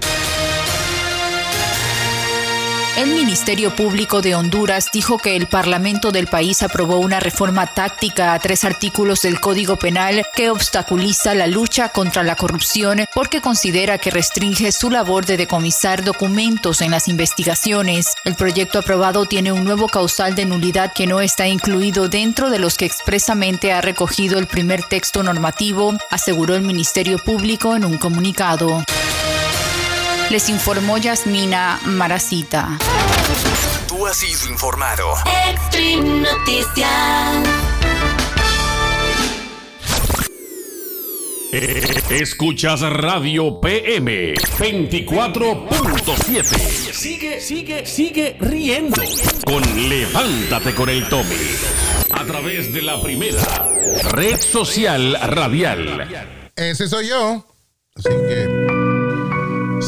El 2.99 3.11
Ministerio 3.11 3.73
Público 3.73 4.21
de 4.21 4.35
Honduras 4.35 4.87
dijo 4.91 5.19
que 5.19 5.37
el 5.37 5.47
Parlamento 5.47 6.11
del 6.11 6.27
país 6.27 6.61
aprobó 6.61 6.97
una 6.97 7.21
reforma 7.21 7.65
táctica 7.65 8.33
a 8.33 8.39
tres 8.39 8.65
artículos 8.65 9.21
del 9.21 9.39
Código 9.39 9.77
Penal 9.77 10.25
que 10.35 10.49
obstaculiza 10.49 11.33
la 11.33 11.47
lucha 11.47 11.87
contra 11.87 12.23
la 12.23 12.35
corrupción 12.35 13.05
porque 13.13 13.39
considera 13.39 13.99
que 13.99 14.11
restringe 14.11 14.73
su 14.73 14.91
labor 14.91 15.25
de 15.25 15.37
decomisar 15.37 16.03
documentos 16.03 16.81
en 16.81 16.91
las 16.91 17.07
investigaciones. 17.07 18.15
El 18.25 18.35
proyecto 18.35 18.79
aprobado 18.79 19.23
tiene 19.23 19.53
un 19.53 19.63
nuevo 19.63 19.87
causal 19.87 20.35
de 20.35 20.45
nulidad 20.45 20.91
que 20.91 21.07
no 21.07 21.21
está 21.21 21.47
incluido 21.47 22.09
dentro 22.09 22.49
de 22.49 22.59
los 22.59 22.75
que 22.75 22.83
expresamente 22.83 23.71
ha 23.71 23.79
recogido 23.79 24.39
el 24.39 24.47
primer 24.47 24.83
texto 24.83 25.23
normativo, 25.23 25.93
aseguró 26.11 26.53
el 26.53 26.63
Ministerio 26.63 27.17
Público 27.17 27.77
en 27.77 27.85
un 27.85 27.97
comunicado. 27.97 28.83
Les 30.29 30.47
informó 30.49 30.97
Yasmina 30.99 31.79
Maracita. 31.85 32.77
Tú 33.87 34.05
has 34.05 34.15
sido 34.15 34.51
informado. 34.51 35.15
Extreme 35.49 36.21
Noticias. 36.21 37.47
Escuchas 42.11 42.81
Radio 42.81 43.59
PM 43.59 44.35
24.7. 44.35 46.43
Sigue, 46.93 47.41
sigue, 47.41 47.87
sigue 47.87 48.37
riendo 48.39 49.01
con 49.45 49.63
Levántate 49.89 50.75
con 50.75 50.89
el 50.89 51.09
Tommy. 51.09 51.55
A 52.11 52.23
través 52.25 52.71
de 52.71 52.83
la 52.83 53.01
primera 53.01 53.67
red 54.11 54.39
social 54.39 55.17
radial. 55.23 56.07
Ese 56.55 56.87
soy 56.87 57.07
yo. 57.07 57.43
Así 57.95 58.09
que 58.09 58.58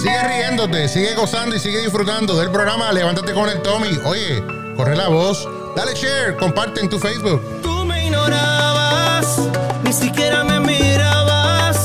sigue 0.01 0.27
riéndote, 0.27 0.87
sigue 0.89 1.13
gozando 1.13 1.55
y 1.55 1.59
sigue 1.59 1.79
disfrutando 1.79 2.35
del 2.39 2.49
programa 2.49 2.91
Levántate 2.91 3.33
con 3.33 3.47
el 3.49 3.61
Tommy. 3.61 3.99
Oye, 4.05 4.43
corre 4.75 4.95
la 4.95 5.09
voz, 5.09 5.47
dale 5.75 5.93
share, 5.93 6.35
comparte 6.37 6.81
en 6.81 6.89
tu 6.89 6.97
Facebook. 6.97 7.39
Tú 7.61 7.85
me 7.85 8.05
ignorabas, 8.05 9.37
ni 9.83 9.93
siquiera 9.93 10.43
me 10.43 10.59
mirabas. 10.59 11.77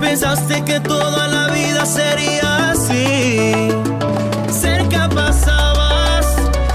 Pensaste 0.00 0.64
que 0.64 0.80
toda 0.80 1.28
la 1.28 1.46
vida 1.48 1.86
sería 1.86 2.72
así. 2.72 3.68
Cerca 4.50 5.08
pasabas, 5.08 6.26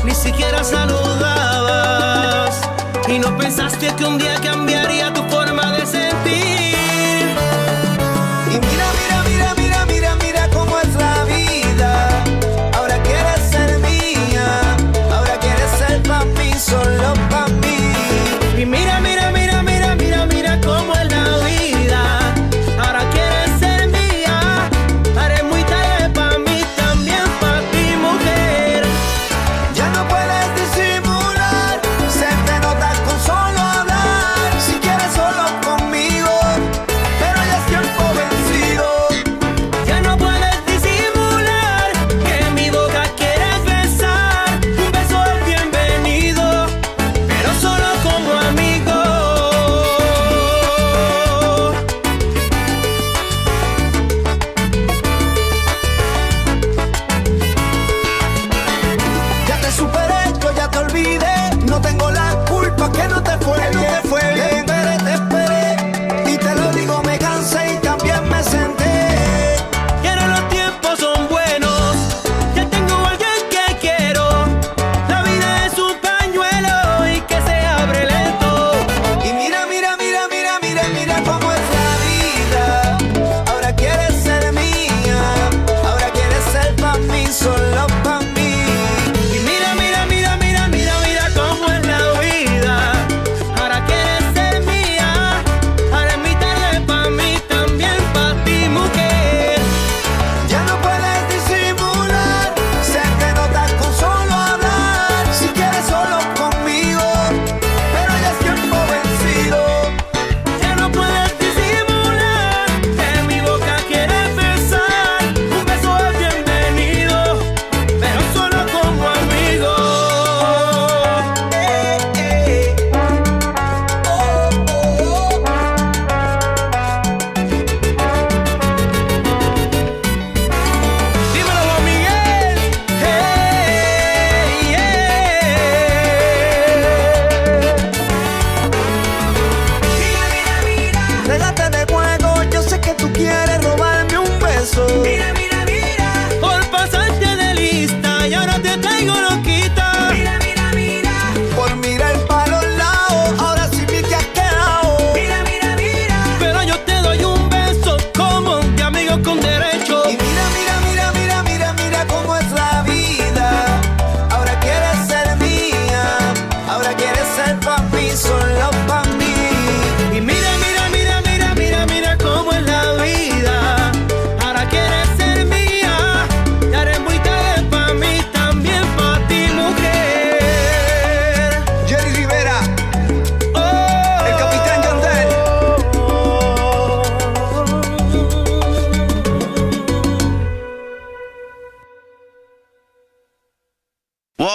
ni 0.06 0.16
siquiera 0.16 0.64
saludabas. 0.64 2.56
Y 3.10 3.20
no 3.20 3.38
pensaste 3.38 3.94
que 3.98 4.06
un 4.06 4.18
día 4.18 4.36
cambiaría 4.42 5.14
tu 5.14 5.24
forma 5.24 5.74
de 5.74 5.86
sentir. 5.86 6.55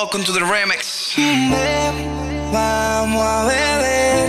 welcome 0.01 0.25
to 0.25 0.33
the 0.33 0.41
remix. 0.41 1.15
Vamos 2.51 3.23
a 3.23 3.45
beber 3.45 4.29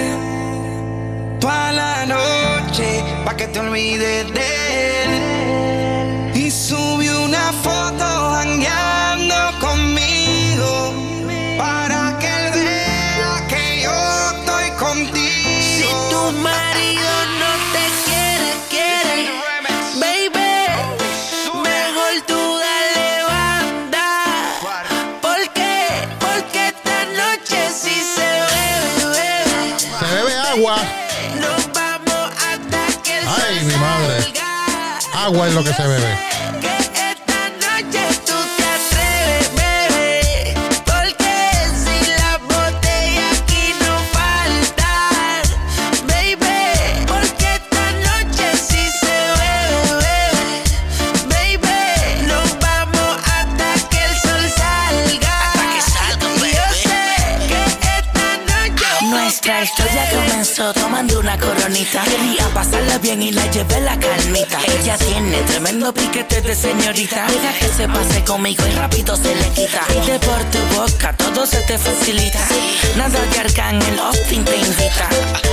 pa 1.40 1.72
la 1.72 2.06
noche, 2.06 3.02
pa 3.24 3.38
que 3.38 3.48
te 3.48 3.60
olvides 3.62 4.34
de 4.34 4.51
Agua 35.24 35.48
es 35.48 35.54
lo 35.54 35.64
que 35.64 35.72
se 35.72 35.84
bebe. 35.84 36.51
mandé 61.02 61.18
una 61.18 61.36
coronita. 61.38 62.04
Quería 62.04 62.48
pasarla 62.54 63.00
bien 63.00 63.24
y 63.24 63.32
la 63.32 63.46
llevé 63.50 63.82
la 63.82 63.98
calmita. 63.98 64.60
Ella 64.68 64.98
tiene 64.98 65.38
tremendo 65.50 65.92
piquete 65.92 66.42
de 66.42 66.54
señorita. 66.56 67.26
Deja 67.26 67.54
que 67.60 67.68
se 67.76 67.88
pase 67.88 68.24
conmigo 68.24 68.64
y 68.68 68.76
rápido 68.76 69.16
se 69.16 69.34
le 69.36 69.50
quita. 69.50 69.82
Pide 69.88 70.20
por 70.20 70.44
tu 70.52 70.60
boca, 70.76 71.14
todo 71.18 71.48
se 71.48 71.62
te 71.62 71.78
facilita. 71.80 72.40
Nada 72.98 73.20
de 73.20 73.40
arcángel, 73.40 74.00
Austin 74.00 74.46
te 74.46 74.58
invita. 74.58 75.10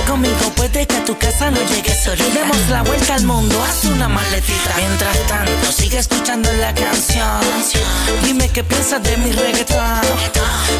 Conmigo 0.07 0.51
puede 0.55 0.85
que 0.85 0.95
a 0.95 1.03
tu 1.05 1.17
casa 1.17 1.49
no 1.49 1.61
llegues 1.71 2.03
solita. 2.03 2.39
Demos 2.39 2.69
la 2.69 2.83
vuelta 2.83 3.15
al 3.15 3.23
mundo, 3.23 3.55
haz 3.63 3.85
una 3.85 4.07
maletita. 4.07 4.73
Mientras 4.77 5.17
tanto, 5.27 5.71
sigue 5.71 5.97
escuchando 5.97 6.51
la 6.53 6.73
canción. 6.75 7.39
Dime 8.23 8.49
qué 8.49 8.63
piensas 8.63 9.01
de 9.01 9.17
mi 9.17 9.31
reggaetón. 9.31 10.01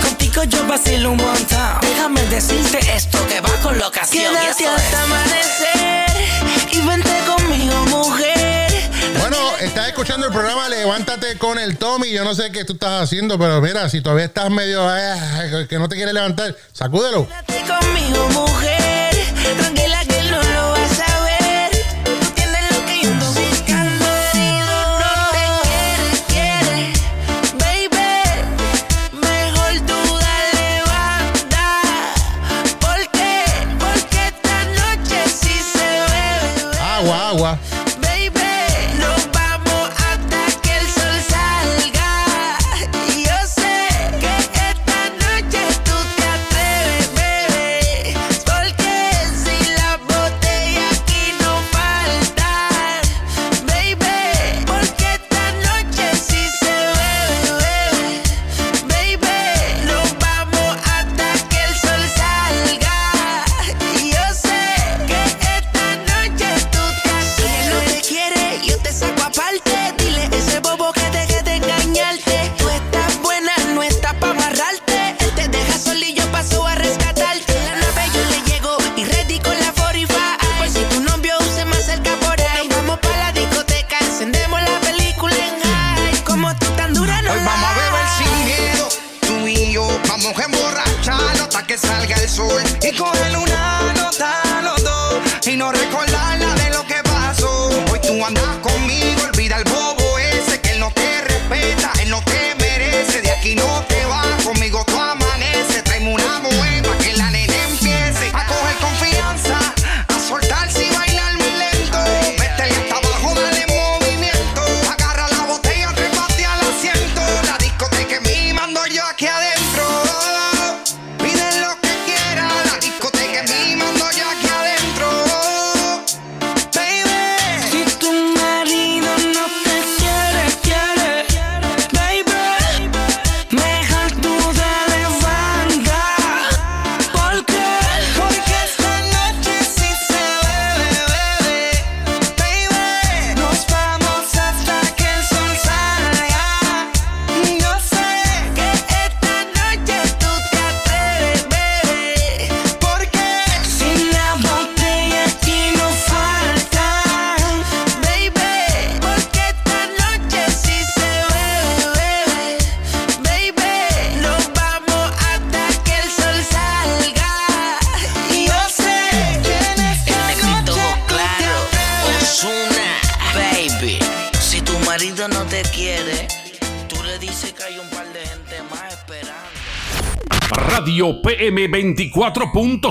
Contigo 0.04 0.44
yo 0.44 0.64
vacilo 0.68 1.12
un 1.12 1.18
montón. 1.18 1.80
Déjame 1.82 2.22
decirte 2.26 2.80
esto 2.96 3.18
que 3.28 3.42
va 3.42 3.50
con 3.64 3.80
locación. 3.80 4.36
Hasta 4.68 5.04
amanecer. 5.04 6.10
Y 6.72 6.82
vente 6.82 7.10
conmigo, 7.26 7.86
mujer. 7.86 8.70
Bueno, 9.18 9.38
estás 9.62 9.88
escuchando 9.88 10.28
el 10.28 10.34
programa 10.34 10.68
Levántate 10.68 11.38
con 11.38 11.58
el 11.58 11.78
Tommy. 11.78 12.12
Yo 12.12 12.26
no 12.26 12.36
sé 12.36 12.52
qué 12.52 12.66
tú 12.66 12.74
estás 12.74 13.04
haciendo, 13.04 13.40
pero 13.40 13.62
mira, 13.62 13.88
si 13.90 14.02
todavía 14.02 14.26
estás 14.26 14.50
medio 14.50 14.82
ah, 14.86 15.16
que 15.70 15.80
no 15.80 15.88
te 15.88 15.96
quieres 15.96 16.14
levantar, 16.14 16.56
sacúdelo. 16.74 17.26
Conmigo, 17.48 18.28
mujer. 18.34 19.16
Tranquila 19.58 19.89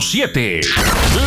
107. 0.01 0.61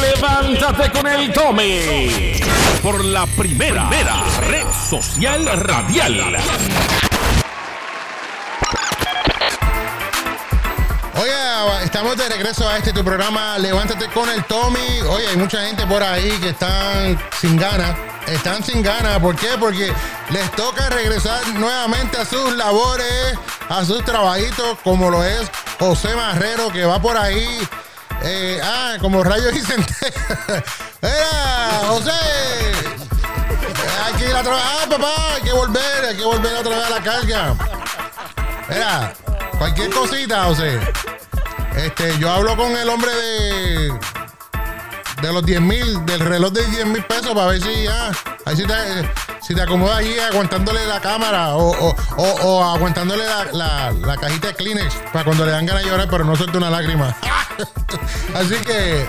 Levántate 0.01 0.91
con 0.91 1.05
el 1.07 1.33
Tommy. 1.33 2.39
Por 2.81 3.03
la 3.03 3.25
primera, 3.25 3.89
primera 3.89 4.23
red 4.47 4.65
social 4.89 5.45
radial. 5.61 6.37
Oye, 11.15 11.83
estamos 11.83 12.15
de 12.15 12.29
regreso 12.29 12.67
a 12.67 12.77
este 12.77 12.93
tu 12.93 13.03
programa. 13.03 13.57
Levántate 13.57 14.07
con 14.07 14.29
el 14.29 14.43
Tommy. 14.45 15.01
Oye, 15.09 15.27
hay 15.27 15.37
mucha 15.37 15.65
gente 15.65 15.85
por 15.85 16.01
ahí 16.01 16.31
que 16.41 16.49
están 16.49 17.19
sin 17.41 17.57
ganas. 17.57 17.97
Están 18.27 18.63
sin 18.63 18.81
ganas. 18.81 19.19
¿Por 19.19 19.35
qué? 19.35 19.49
Porque 19.59 19.91
les 20.29 20.51
toca 20.51 20.89
regresar 20.89 21.45
nuevamente 21.55 22.17
a 22.17 22.25
sus 22.25 22.53
labores, 22.53 23.37
a 23.67 23.83
sus 23.83 24.03
trabajitos, 24.05 24.77
como 24.83 25.09
lo 25.09 25.23
es 25.25 25.51
José 25.77 26.15
Marrero, 26.15 26.71
que 26.71 26.85
va 26.85 27.01
por 27.01 27.17
ahí 27.17 27.45
eh, 28.33 28.59
ah, 28.63 28.95
como 28.99 29.23
rayos 29.23 29.53
y 29.55 29.61
centellas. 29.61 30.13
¡Era, 31.01 31.81
José! 31.87 32.11
Hay 34.05 34.13
que 34.13 34.29
ir 34.29 34.35
a 34.35 34.43
trabajar, 34.43 34.89
papá. 34.89 35.33
Hay 35.35 35.41
que 35.41 35.51
volver, 35.53 36.05
hay 36.09 36.15
que 36.15 36.23
volver 36.23 36.55
otra 36.55 36.75
vez 36.77 36.85
a 36.85 36.89
la 36.89 37.01
carga. 37.03 37.55
Mira, 38.69 39.13
cualquier 39.57 39.89
cosita, 39.91 40.43
José. 40.45 40.79
Este, 41.75 42.17
yo 42.19 42.29
hablo 42.31 42.55
con 42.55 42.71
el 42.75 42.89
hombre 42.89 43.11
de 43.11 43.99
de 45.21 45.31
los 45.31 45.45
10 45.45 45.61
mil, 45.61 46.03
del 46.07 46.19
reloj 46.19 46.51
de 46.51 46.65
10 46.65 46.85
mil 46.87 47.03
pesos 47.03 47.27
para 47.35 47.45
ver 47.45 47.61
si 47.61 47.83
ya, 47.83 48.09
ahí 48.43 48.55
si 48.55 48.65
te, 48.65 48.73
si 49.39 49.53
te 49.53 49.61
acomoda 49.61 49.97
allí 49.97 50.17
aguantándole 50.17 50.83
la 50.87 50.99
cámara 50.99 51.53
o, 51.57 51.69
o, 51.89 51.95
o- 52.17 52.63
aguantándole 52.73 53.23
la, 53.23 53.43
la- 53.53 53.91
la 53.91 54.17
cajita 54.17 54.47
de 54.47 54.55
Kleenex 54.55 54.95
para 55.13 55.23
cuando 55.23 55.45
le 55.45 55.51
dan 55.51 55.67
ganas 55.67 55.83
de 55.83 55.89
llorar, 55.91 56.07
pero 56.09 56.23
no 56.25 56.35
suelte 56.35 56.57
una 56.57 56.71
lágrima. 56.71 57.15
así 58.35 58.55
que, 58.65 59.05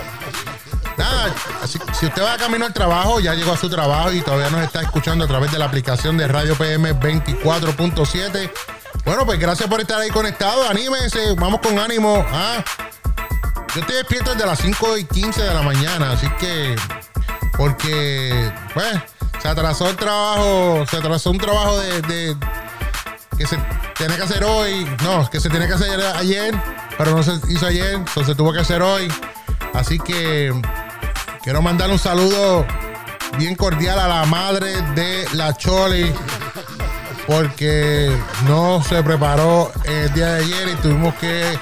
nada, 0.96 1.34
así- 1.62 1.78
si 1.98 2.06
usted 2.06 2.22
va 2.22 2.36
camino 2.36 2.64
al 2.66 2.72
trabajo, 2.72 3.20
ya 3.20 3.34
llegó 3.34 3.52
a 3.52 3.56
su 3.56 3.68
trabajo 3.70 4.12
y 4.12 4.20
todavía 4.22 4.50
nos 4.50 4.62
está 4.62 4.82
escuchando 4.82 5.24
a 5.24 5.28
través 5.28 5.50
de 5.52 5.58
la 5.58 5.66
aplicación 5.66 6.16
de 6.16 6.28
Radio 6.28 6.54
PM 6.56 6.94
24.7. 6.94 8.50
Bueno, 9.04 9.26
pues 9.26 9.38
gracias 9.38 9.68
por 9.68 9.80
estar 9.80 10.00
ahí 10.00 10.10
conectado. 10.10 10.68
Anímese, 10.68 11.34
vamos 11.34 11.60
con 11.60 11.78
ánimo. 11.78 12.24
¿ah? 12.32 12.62
Yo 13.74 13.80
estoy 13.80 13.96
despierto 13.96 14.32
desde 14.34 14.46
las 14.46 14.58
5 14.58 14.98
y 14.98 15.04
15 15.04 15.42
de 15.42 15.54
la 15.54 15.62
mañana, 15.62 16.12
así 16.12 16.28
que. 16.38 16.76
Porque, 17.56 18.50
pues, 18.74 18.98
se 19.40 19.48
atrasó 19.48 19.88
el 19.90 19.96
trabajo, 19.96 20.84
se 20.90 20.96
atrasó 20.96 21.30
un 21.30 21.38
trabajo 21.38 21.78
de- 21.78 22.36
que 23.36 23.46
se 23.46 23.58
tiene 23.96 24.16
que 24.16 24.22
hacer 24.22 24.44
hoy. 24.44 24.84
No, 25.02 25.28
que 25.30 25.40
se 25.40 25.48
tiene 25.50 25.66
que 25.66 25.74
hacer 25.74 26.00
ayer, 26.16 26.54
pero 27.04 27.16
no 27.16 27.22
se 27.24 27.32
hizo 27.48 27.66
ayer, 27.66 27.94
entonces 27.94 28.28
se 28.28 28.34
tuvo 28.36 28.52
que 28.52 28.60
hacer 28.60 28.80
hoy. 28.80 29.12
Así 29.74 29.98
que 29.98 30.52
quiero 31.42 31.60
mandar 31.60 31.90
un 31.90 31.98
saludo 31.98 32.64
bien 33.38 33.56
cordial 33.56 33.98
a 33.98 34.06
la 34.06 34.24
madre 34.26 34.80
de 34.94 35.26
la 35.32 35.52
Choli 35.56 36.12
porque 37.26 38.16
no 38.46 38.84
se 38.84 39.02
preparó 39.02 39.72
el 39.84 40.12
día 40.12 40.34
de 40.34 40.44
ayer 40.44 40.68
y 40.68 40.74
tuvimos 40.76 41.14
que 41.16 41.58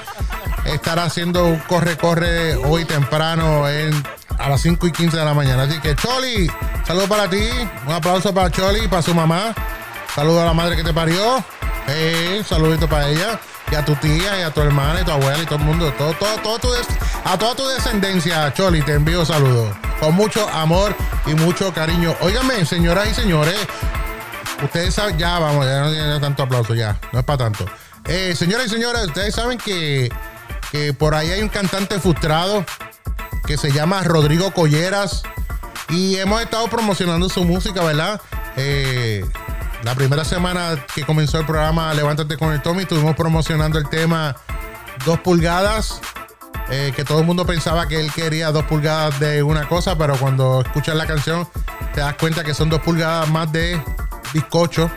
estar 0.65 0.99
haciendo 0.99 1.47
un 1.47 1.57
corre-corre 1.61 2.55
hoy 2.57 2.85
temprano 2.85 3.63
a 3.65 4.47
las 4.49 4.61
5 4.61 4.85
y 4.85 4.91
15 4.91 5.17
de 5.17 5.25
la 5.25 5.33
mañana. 5.33 5.63
Así 5.63 5.79
que 5.79 5.95
Choli, 5.95 6.51
saludo 6.85 7.07
para 7.07 7.27
ti, 7.27 7.49
un 7.87 7.93
aplauso 7.93 8.31
para 8.31 8.51
Choli 8.51 8.81
y 8.81 8.87
para 8.87 9.01
su 9.01 9.15
mamá. 9.15 9.55
Saludo 10.13 10.43
a 10.43 10.45
la 10.45 10.53
madre 10.53 10.75
que 10.75 10.83
te 10.83 10.93
parió. 10.93 11.43
Eh, 11.87 12.43
saludito 12.47 12.87
para 12.87 13.09
ella. 13.09 13.39
Y 13.71 13.75
a 13.75 13.85
tu 13.85 13.95
tía, 13.95 14.39
y 14.39 14.43
a 14.43 14.51
tu 14.51 14.61
hermana, 14.61 15.01
y 15.01 15.05
tu 15.05 15.11
abuela, 15.11 15.41
y 15.41 15.45
todo 15.45 15.59
el 15.59 15.65
mundo. 15.65 15.93
Todo, 15.97 16.13
todo, 16.13 16.37
todo 16.43 16.59
tu 16.59 16.67
a 17.23 17.37
toda 17.37 17.55
tu 17.55 17.65
descendencia, 17.67 18.53
Choli, 18.53 18.81
te 18.81 18.93
envío 18.93 19.25
saludos. 19.25 19.73
Con 19.99 20.15
mucho 20.15 20.47
amor 20.49 20.95
y 21.25 21.33
mucho 21.35 21.73
cariño. 21.73 22.15
Óigame, 22.21 22.65
señoras 22.65 23.07
y 23.09 23.13
señores, 23.13 23.55
Ustedes 24.63 24.93
saben, 24.93 25.17
ya 25.17 25.39
vamos, 25.39 25.65
ya 25.65 25.81
no 25.81 25.91
tiene 25.91 26.19
tanto 26.19 26.43
aplauso, 26.43 26.75
ya, 26.75 26.99
no 27.11 27.19
es 27.19 27.25
para 27.25 27.37
tanto. 27.37 27.65
Eh, 28.05 28.35
señoras 28.35 28.67
y 28.67 28.69
señores, 28.69 29.07
ustedes 29.07 29.33
saben 29.33 29.57
que, 29.57 30.11
que 30.71 30.93
por 30.93 31.15
ahí 31.15 31.31
hay 31.31 31.41
un 31.41 31.49
cantante 31.49 31.99
frustrado 31.99 32.63
que 33.45 33.57
se 33.57 33.71
llama 33.71 34.03
Rodrigo 34.03 34.51
Colleras 34.51 35.23
y 35.89 36.17
hemos 36.17 36.41
estado 36.41 36.67
promocionando 36.67 37.27
su 37.27 37.43
música, 37.43 37.83
¿verdad? 37.83 38.21
Eh, 38.55 39.25
la 39.83 39.95
primera 39.95 40.23
semana 40.23 40.85
que 40.93 41.03
comenzó 41.05 41.39
el 41.39 41.45
programa 41.45 41.93
Levántate 41.93 42.37
con 42.37 42.53
el 42.53 42.61
Tommy, 42.61 42.83
estuvimos 42.83 43.15
promocionando 43.15 43.79
el 43.79 43.89
tema 43.89 44.35
Dos 45.05 45.19
pulgadas, 45.19 45.99
eh, 46.69 46.93
que 46.95 47.03
todo 47.03 47.19
el 47.19 47.25
mundo 47.25 47.45
pensaba 47.45 47.87
que 47.87 47.99
él 47.99 48.11
quería 48.11 48.51
dos 48.51 48.65
pulgadas 48.65 49.19
de 49.19 49.41
una 49.41 49.67
cosa, 49.67 49.97
pero 49.97 50.15
cuando 50.17 50.61
escuchas 50.61 50.95
la 50.95 51.07
canción 51.07 51.47
te 51.93 52.01
das 52.01 52.15
cuenta 52.15 52.43
que 52.43 52.53
son 52.53 52.69
dos 52.69 52.81
pulgadas 52.81 53.27
más 53.29 53.51
de 53.51 53.81
bizcocho. 54.33 54.91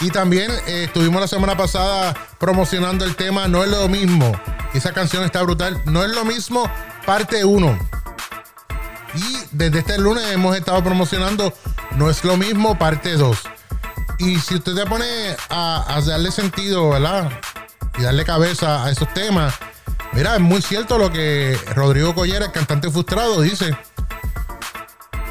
Y 0.00 0.10
también 0.10 0.50
eh, 0.66 0.84
estuvimos 0.84 1.20
la 1.20 1.28
semana 1.28 1.56
pasada 1.56 2.14
promocionando 2.38 3.04
el 3.04 3.16
tema 3.16 3.48
No 3.48 3.64
es 3.64 3.70
lo 3.70 3.88
mismo. 3.88 4.32
Esa 4.74 4.92
canción 4.92 5.24
está 5.24 5.42
brutal. 5.42 5.80
No 5.86 6.04
es 6.04 6.10
lo 6.14 6.24
mismo, 6.24 6.70
parte 7.06 7.44
1. 7.44 7.78
Y 9.14 9.38
desde 9.52 9.78
este 9.78 9.98
lunes 9.98 10.24
hemos 10.30 10.56
estado 10.56 10.84
promocionando 10.84 11.52
No 11.98 12.08
es 12.08 12.22
lo 12.22 12.36
mismo, 12.36 12.78
parte 12.78 13.14
2. 13.14 13.36
Y 14.20 14.38
si 14.38 14.54
usted 14.54 14.76
se 14.76 14.86
pone 14.86 15.36
a, 15.50 16.00
darle 16.06 16.30
sentido, 16.30 16.90
¿verdad? 16.90 17.28
Y 17.98 18.02
darle 18.02 18.24
cabeza 18.24 18.84
a 18.84 18.90
esos 18.92 19.12
temas, 19.14 19.52
mira, 20.12 20.36
es 20.36 20.40
muy 20.40 20.62
cierto 20.62 20.96
lo 20.96 21.10
que 21.10 21.58
Rodrigo 21.74 22.14
Collera, 22.14 22.46
el 22.46 22.52
cantante 22.52 22.88
frustrado, 22.88 23.40
dice. 23.40 23.76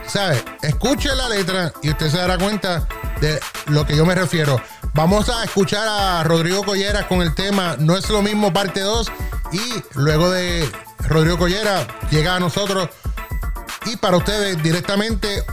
¿Sabe? 0.08 0.44
Escuche 0.62 1.16
la 1.16 1.30
letra 1.30 1.72
y 1.82 1.90
usted 1.90 2.10
se 2.10 2.18
dará 2.18 2.38
cuenta 2.38 2.86
de 3.22 3.40
lo 3.68 3.86
que 3.86 3.96
yo 3.96 4.06
me 4.06 4.14
refiero. 4.14 4.62
Vamos 4.94 5.30
a 5.30 5.46
escuchar 5.46 5.88
a 5.88 6.22
Rodrigo 6.26 6.64
Colleras 6.64 7.06
con 7.06 7.22
el 7.22 7.34
tema 7.36 7.76
No 7.80 7.96
es 7.96 8.10
lo 8.10 8.22
mismo 8.22 8.52
parte 8.52 8.82
2 8.82 9.12
y 9.54 9.84
luego 9.94 10.32
de 10.32 10.70
Rodrigo 11.08 11.38
Collera 11.38 11.88
llega 12.10 12.36
a 12.36 12.40
nosotros 12.42 12.90
y 13.86 13.96
para 13.96 14.18
ustedes 14.18 14.62
directamente 14.62 15.46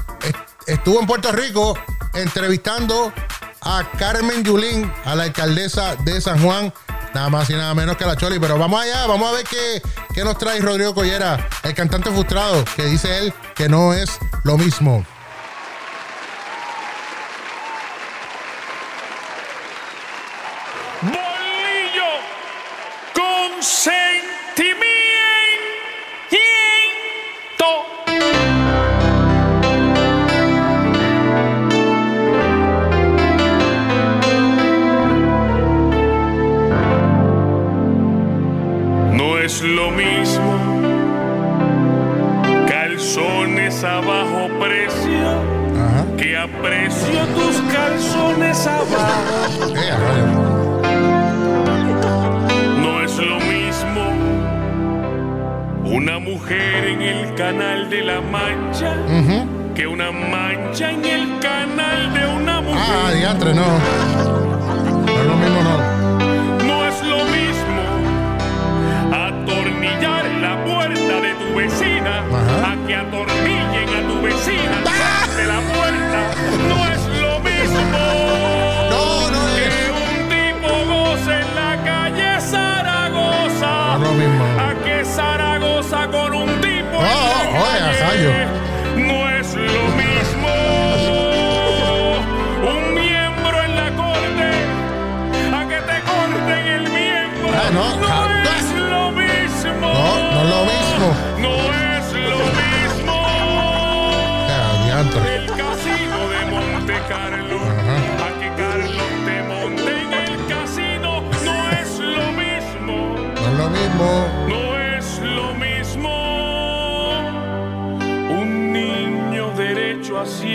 estuvo 0.67 1.01
en 1.01 1.07
Puerto 1.07 1.33
Rico 1.33 1.79
entrevistando 2.15 3.13
a 3.61 3.89
Carmen 3.99 4.45
Yulín, 4.45 4.91
a 5.05 5.15
la 5.15 5.25
alcaldesa 5.25 5.97
de 5.97 6.21
San 6.21 6.43
Juan, 6.43 6.73
nada 7.15 7.29
más 7.31 7.49
y 7.51 7.55
nada 7.55 7.75
menos 7.75 7.97
que 7.97 8.05
la 8.05 8.17
Choli. 8.17 8.39
Pero 8.39 8.59
vamos 8.59 8.81
allá, 8.81 9.07
vamos 9.07 9.29
a 9.29 9.33
ver 9.33 9.45
qué, 9.45 9.83
qué 10.13 10.25
nos 10.25 10.39
trae 10.39 10.61
Rodrigo 10.61 10.95
Collera, 10.95 11.49
el 11.63 11.75
cantante 11.75 12.11
frustrado, 12.11 12.65
que 12.77 12.85
dice 12.85 13.19
él 13.19 13.33
que 13.55 13.69
no 13.69 13.95
es 13.95 14.19
lo 14.43 14.59
mismo. 14.59 15.05
Calzones 43.85 43.87
a 43.87 44.01
bajo 44.01 44.49
precio 44.59 46.17
que 46.17 46.37
aprecio 46.37 47.27
tus 47.35 47.61
calzones 47.73 48.67
abajo. 48.67 49.75
No 52.79 53.03
es 53.03 53.19
lo 53.19 53.39
mismo 53.41 54.03
una 55.85 56.19
mujer 56.19 56.85
en 56.87 57.03
el 57.03 57.35
canal 57.35 57.91
de 57.91 58.03
la 58.03 58.21
mancha 58.21 58.97
que 59.75 59.87
una 59.87 60.11
mancha 60.13 60.91
en 60.91 61.05
el 61.05 61.39
canal 61.41 62.15
de 62.15 62.27
una 62.27 62.61
mujer. 62.61 62.81
Ah, 62.81 63.11
diantre, 63.13 63.55
no. 63.55 63.67
No 65.07 65.21
es 65.21 65.27
lo 65.27 65.37
mismo, 65.37 65.54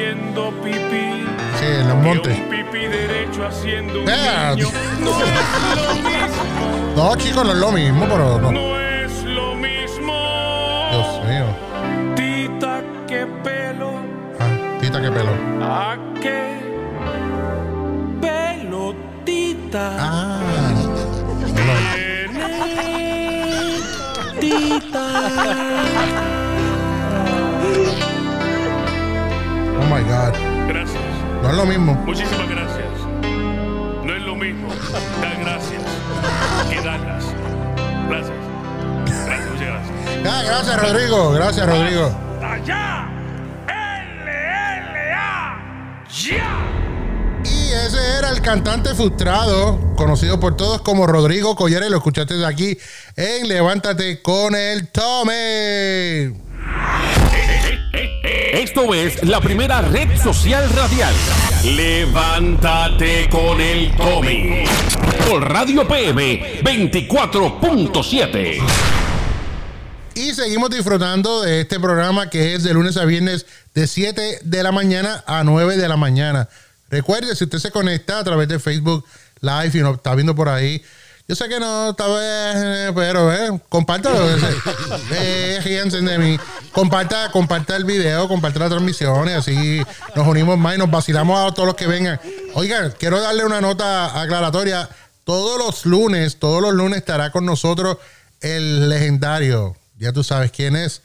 haciendo 0.10 0.52
pipí. 0.62 1.26
Sí, 1.60 1.66
en 1.66 1.88
los 1.88 1.98
montes. 1.98 2.38
un 2.38 2.50
pipí 2.50 2.88
derecho 2.88 3.46
haciendo 3.46 4.00
un 4.00 4.06
Vea. 4.06 4.56
niño. 4.56 4.68
No 5.00 5.10
es 5.24 5.76
lo 5.76 5.96
mismo. 5.96 6.96
No, 6.96 7.16
chicos, 7.16 7.46
no 7.46 7.52
es 7.52 7.58
lo 7.58 7.72
mismo, 7.72 8.06
pero 8.10 8.40
no. 8.40 8.52
No 8.52 8.80
es 8.80 9.24
lo 9.24 9.56
mismo. 9.56 10.14
Dios 10.92 11.26
mío. 11.26 11.46
Tita 12.16 12.82
que 13.08 13.28
pelo. 13.44 13.92
Ah, 14.40 14.80
tita, 14.82 15.02
qué 15.02 15.12
pelo. 15.12 15.32
¿A 15.62 15.98
qué? 16.22 16.60
Pelotita. 18.22 19.96
Ah. 20.00 20.40
Oh 25.02 26.29
my 30.00 30.10
God. 30.10 30.34
Gracias. 30.68 31.02
No 31.42 31.50
es 31.50 31.56
lo 31.56 31.66
mismo. 31.66 31.94
Muchísimas 32.06 32.50
gracias. 32.50 32.88
No 34.04 34.16
es 34.16 34.22
lo 34.24 34.36
mismo 34.36 34.70
dar 35.22 35.40
gracias 35.40 35.84
que 36.70 36.82
darlas. 36.82 37.26
Gracias. 38.10 38.38
Gracias, 39.26 39.52
muchas 39.52 39.68
gracias. 39.68 39.96
Ah, 40.26 40.42
gracias, 40.46 40.82
Rodrigo. 40.82 41.32
Gracias, 41.32 41.68
Rodrigo. 41.68 42.18
Allá. 42.42 43.10
L-L-A. 43.68 45.58
Ya. 46.10 46.66
Y 47.44 47.72
ese 47.72 48.18
era 48.18 48.30
el 48.30 48.42
cantante 48.42 48.94
frustrado, 48.96 49.96
conocido 49.96 50.40
por 50.40 50.56
todos 50.56 50.82
como 50.82 51.08
Rodrigo 51.08 51.56
Collares. 51.56 51.90
Lo 51.90 51.98
escuchaste 51.98 52.36
de 52.36 52.46
aquí 52.46 52.78
en 53.16 53.48
Levántate 53.48 54.22
con 54.22 54.56
el 54.56 54.88
Tommy. 54.90 56.49
Esto 58.54 58.94
es 58.96 59.24
la 59.24 59.40
primera 59.42 59.82
red 59.82 60.18
social 60.22 60.68
radial. 60.72 61.14
Levántate 61.64 63.30
con 63.30 63.62
el 63.62 63.96
Tommy. 63.96 64.64
Por 65.30 65.48
Radio 65.48 65.88
PM 65.88 66.64
24.7. 66.64 68.58
Y 70.16 70.34
seguimos 70.34 70.72
disfrutando 70.72 71.44
de 71.44 71.62
este 71.62 71.80
programa 71.80 72.30
que 72.32 72.56
es 72.56 72.64
de 72.64 72.74
lunes 72.74 72.98
a 72.98 73.06
viernes 73.06 73.46
de 73.76 73.86
7 73.86 74.40
de 74.42 74.64
la 74.64 74.72
mañana 74.72 75.24
a 75.28 75.44
9 75.44 75.78
de 75.78 75.88
la 75.88 75.98
mañana. 75.98 76.50
Recuerde, 76.90 77.36
si 77.36 77.44
usted 77.44 77.60
se 77.60 77.70
conecta 77.70 78.18
a 78.18 78.24
través 78.24 78.48
de 78.48 78.58
Facebook 78.58 79.06
Live 79.42 79.72
y 79.76 79.82
nos 79.82 79.98
está 79.98 80.16
viendo 80.16 80.34
por 80.34 80.50
ahí, 80.50 80.82
yo 81.30 81.36
sé 81.36 81.48
que 81.48 81.60
no, 81.60 81.94
tal 81.94 82.14
vez, 82.14 82.92
pero 82.96 83.32
eh, 83.32 83.62
compártalo. 83.70 84.18
eh, 85.14 85.60
de 86.02 86.18
mí. 86.18 86.40
Comparta, 86.80 87.30
comparta 87.32 87.76
el 87.76 87.84
video, 87.84 88.30
comparta 88.30 88.60
las 88.60 88.70
transmisiones, 88.70 89.36
así 89.36 89.84
nos 90.16 90.26
unimos 90.26 90.58
más 90.58 90.76
y 90.76 90.78
nos 90.78 90.90
vacilamos 90.90 91.38
a 91.38 91.54
todos 91.54 91.68
los 91.68 91.76
que 91.76 91.88
vengan. 91.88 92.22
Oigan, 92.54 92.94
quiero 92.98 93.20
darle 93.20 93.44
una 93.44 93.60
nota 93.60 94.22
aclaratoria. 94.22 94.88
Todos 95.26 95.60
los 95.60 95.86
lunes, 95.86 96.40
todos 96.40 96.62
los 96.62 96.74
lunes 96.74 97.00
estará 97.00 97.34
con 97.34 97.46
nosotros 97.46 97.98
el 98.40 98.88
legendario, 98.88 99.76
ya 99.98 100.14
tú 100.14 100.24
sabes 100.24 100.52
quién 100.52 100.78
es, 100.78 101.02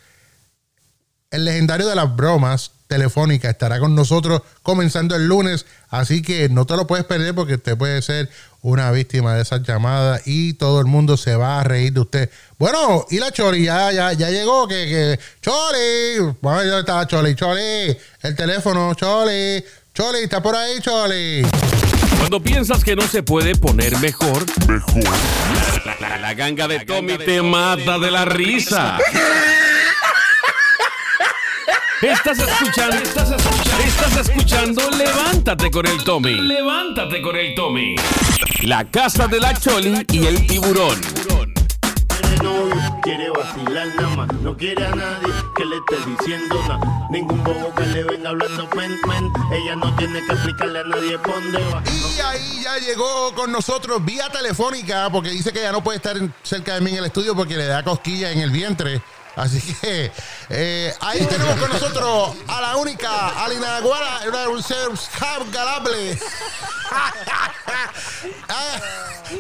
el 1.32 1.44
legendario 1.44 1.88
de 1.88 1.96
las 1.96 2.14
bromas 2.14 2.70
telefónicas 2.86 3.50
estará 3.50 3.78
con 3.80 3.94
nosotros 3.94 4.42
comenzando 4.62 5.16
el 5.16 5.26
lunes, 5.26 5.66
así 5.90 6.22
que 6.22 6.48
no 6.48 6.66
te 6.66 6.76
lo 6.76 6.86
puedes 6.86 7.04
perder 7.06 7.34
porque 7.34 7.54
usted 7.54 7.76
puede 7.76 8.02
ser 8.02 8.28
una 8.60 8.90
víctima 8.92 9.34
de 9.34 9.42
esas 9.42 9.62
llamadas 9.62 10.22
y 10.26 10.54
todo 10.54 10.80
el 10.80 10.86
mundo 10.86 11.16
se 11.16 11.36
va 11.36 11.60
a 11.60 11.64
reír 11.64 11.92
de 11.92 12.00
usted. 12.00 12.30
Bueno, 12.58 13.04
y 13.10 13.18
la 13.18 13.30
Choli 13.30 13.64
ya, 13.64 13.92
ya, 13.92 14.12
ya 14.12 14.30
llegó, 14.30 14.66
que, 14.68 14.74
que 14.86 15.18
Choli, 15.42 16.34
bueno, 16.40 16.64
ya 16.64 16.78
está 16.80 17.06
Choli, 17.06 17.34
Choli, 17.34 17.96
el 18.22 18.34
teléfono, 18.36 18.94
Choli, 18.94 19.64
Choli, 19.94 20.18
está 20.24 20.42
por 20.42 20.56
ahí, 20.56 20.80
Choli. 20.80 21.42
Cuando 22.18 22.42
piensas 22.42 22.82
que 22.84 22.96
no 22.96 23.06
se 23.06 23.22
puede 23.22 23.54
poner 23.54 23.98
mejor, 23.98 24.46
mejor. 24.66 25.02
La, 25.84 25.96
la- 26.00 26.18
la 26.18 26.34
ganga 26.34 26.66
de 26.68 26.80
Tommy 26.86 27.18
te 27.18 27.42
mata 27.42 27.98
de 27.98 28.10
la 28.10 28.24
risa. 28.24 28.98
Estás 32.04 32.38
escuchando, 32.38 32.96
estás 32.96 33.30
escuchando, 33.30 33.82
estás 33.82 34.28
escuchando 34.28 34.90
Levántate 34.90 35.70
con 35.70 35.86
el 35.86 36.04
Tommy. 36.04 36.34
Levántate 36.34 37.22
con 37.22 37.34
el 37.34 37.54
Tommy. 37.54 37.96
La 38.60 38.84
casa 38.84 39.26
de 39.26 39.40
la 39.40 39.58
Choli 39.58 40.04
y 40.12 40.26
el 40.26 40.46
tiburón. 40.46 41.00
novio, 42.42 43.00
quiere 43.02 43.30
vacilar 43.30 43.86
nada 43.96 44.16
más, 44.16 44.32
no 44.42 44.54
quiere 44.54 44.86
a 44.86 44.90
nadie 44.90 45.32
que 45.56 45.64
le 45.64 45.76
esté 45.76 46.10
diciendo 46.10 46.62
nada, 46.68 47.08
ningún 47.08 47.42
bobo 47.42 47.74
que 47.74 47.86
le 47.86 48.04
venga 48.04 48.28
hablando 48.28 48.68
pen, 48.68 49.00
pen, 49.08 49.32
ella 49.50 49.74
no 49.76 49.96
tiene 49.96 50.20
que 50.26 50.32
explicarle 50.32 50.80
a 50.80 50.84
nadie 50.84 51.18
por 51.20 51.42
dónde 51.42 51.58
va. 51.72 51.82
Y 51.86 52.20
ahí 52.20 52.60
ya 52.64 52.76
llegó 52.86 53.34
con 53.34 53.50
nosotros 53.50 54.04
vía 54.04 54.28
telefónica 54.28 55.08
porque 55.10 55.30
dice 55.30 55.54
que 55.54 55.62
ya 55.62 55.72
no 55.72 55.82
puede 55.82 55.96
estar 55.96 56.16
cerca 56.42 56.74
de 56.74 56.82
mí 56.82 56.90
en 56.90 56.98
el 56.98 57.06
estudio 57.06 57.34
porque 57.34 57.56
le 57.56 57.64
da 57.64 57.82
cosquilla 57.82 58.30
en 58.30 58.40
el 58.40 58.50
vientre. 58.50 59.00
Así 59.36 59.60
que 59.60 60.12
eh, 60.50 60.94
ahí 61.00 61.24
tenemos 61.26 61.58
con 61.58 61.70
nosotros 61.70 62.36
a 62.46 62.60
la 62.60 62.76
única, 62.76 63.44
a 63.44 63.48
la 63.48 63.54
inaguara, 63.54 64.48
un 64.48 64.62
ser 64.62 64.90
galable. 65.50 66.18
Ah, 68.48 68.78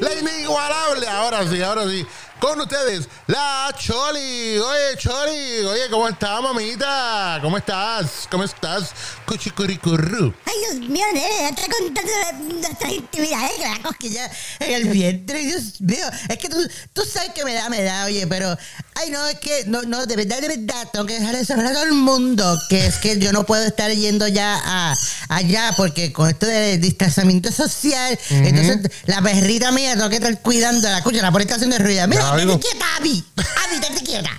la 0.00 0.14
inigualable. 0.14 1.06
Ahora 1.08 1.46
sí, 1.46 1.62
ahora 1.62 1.84
sí. 1.84 2.06
Con 2.40 2.60
ustedes, 2.60 3.08
la 3.26 3.74
Choli. 3.78 4.58
Oye, 4.58 4.98
Choli. 4.98 5.64
Oye, 5.64 5.82
¿cómo 5.90 6.08
estás, 6.08 6.42
mamita? 6.42 7.38
¿Cómo 7.40 7.56
estás? 7.56 8.28
¿Cómo 8.30 8.44
estás? 8.44 8.90
Cuchicuricurru. 9.24 10.34
Ay, 10.44 10.54
Dios 10.60 10.90
mío, 10.90 11.06
nene, 11.14 11.26
ya 11.40 11.48
está 11.48 11.62
contando 11.62 12.54
nuestras 12.60 12.92
intimidades 12.92 13.52
que 13.52 13.68
la 13.68 13.82
cosquilla 13.82 14.30
en 14.60 14.74
el 14.74 14.88
vientre. 14.88 15.38
Dios 15.38 15.80
mío, 15.80 16.06
es 16.28 16.38
que 16.38 16.48
tú, 16.48 16.56
tú 16.92 17.02
sabes 17.10 17.30
que 17.34 17.44
me 17.44 17.54
da, 17.54 17.68
me 17.70 17.82
da, 17.82 18.04
oye, 18.04 18.26
pero. 18.26 18.56
Ay, 18.96 19.10
no, 19.10 19.26
es 19.26 19.40
que, 19.40 19.64
no, 19.66 19.82
no, 19.82 20.06
de 20.06 20.14
verdad, 20.14 20.40
de 20.40 20.48
verdad, 20.48 20.88
tengo 20.92 21.04
que 21.06 21.18
dejar 21.18 21.34
de 21.34 21.44
saber 21.44 21.66
a 21.66 21.72
todo 21.72 21.82
el 21.82 21.94
mundo 21.94 22.56
que 22.68 22.86
es 22.86 22.96
que 22.98 23.18
yo 23.18 23.32
no 23.32 23.44
puedo 23.44 23.64
estar 23.64 23.90
yendo 23.90 24.28
ya 24.28 24.60
a, 24.64 24.94
allá 25.30 25.74
porque 25.76 26.12
con 26.12 26.28
esto 26.28 26.46
de 26.46 26.78
distanciamiento 26.78 27.50
social, 27.50 28.16
entonces 28.30 28.92
la 29.06 29.20
perrita 29.20 29.72
mía 29.72 29.94
tengo 29.94 30.08
que 30.10 30.16
estar 30.16 30.40
cuidando 30.42 30.88
la 30.88 30.98
escucha, 30.98 31.22
la 31.22 31.32
por 31.32 31.40
está 31.40 31.56
haciendo 31.56 31.76
ruido. 31.78 32.06
Mira, 32.06 32.23
Oigo. 32.32 32.58
quieta, 32.60 32.84
Abby. 32.98 33.24
Abby, 33.36 33.74
estate 33.76 34.04
quieta. 34.04 34.30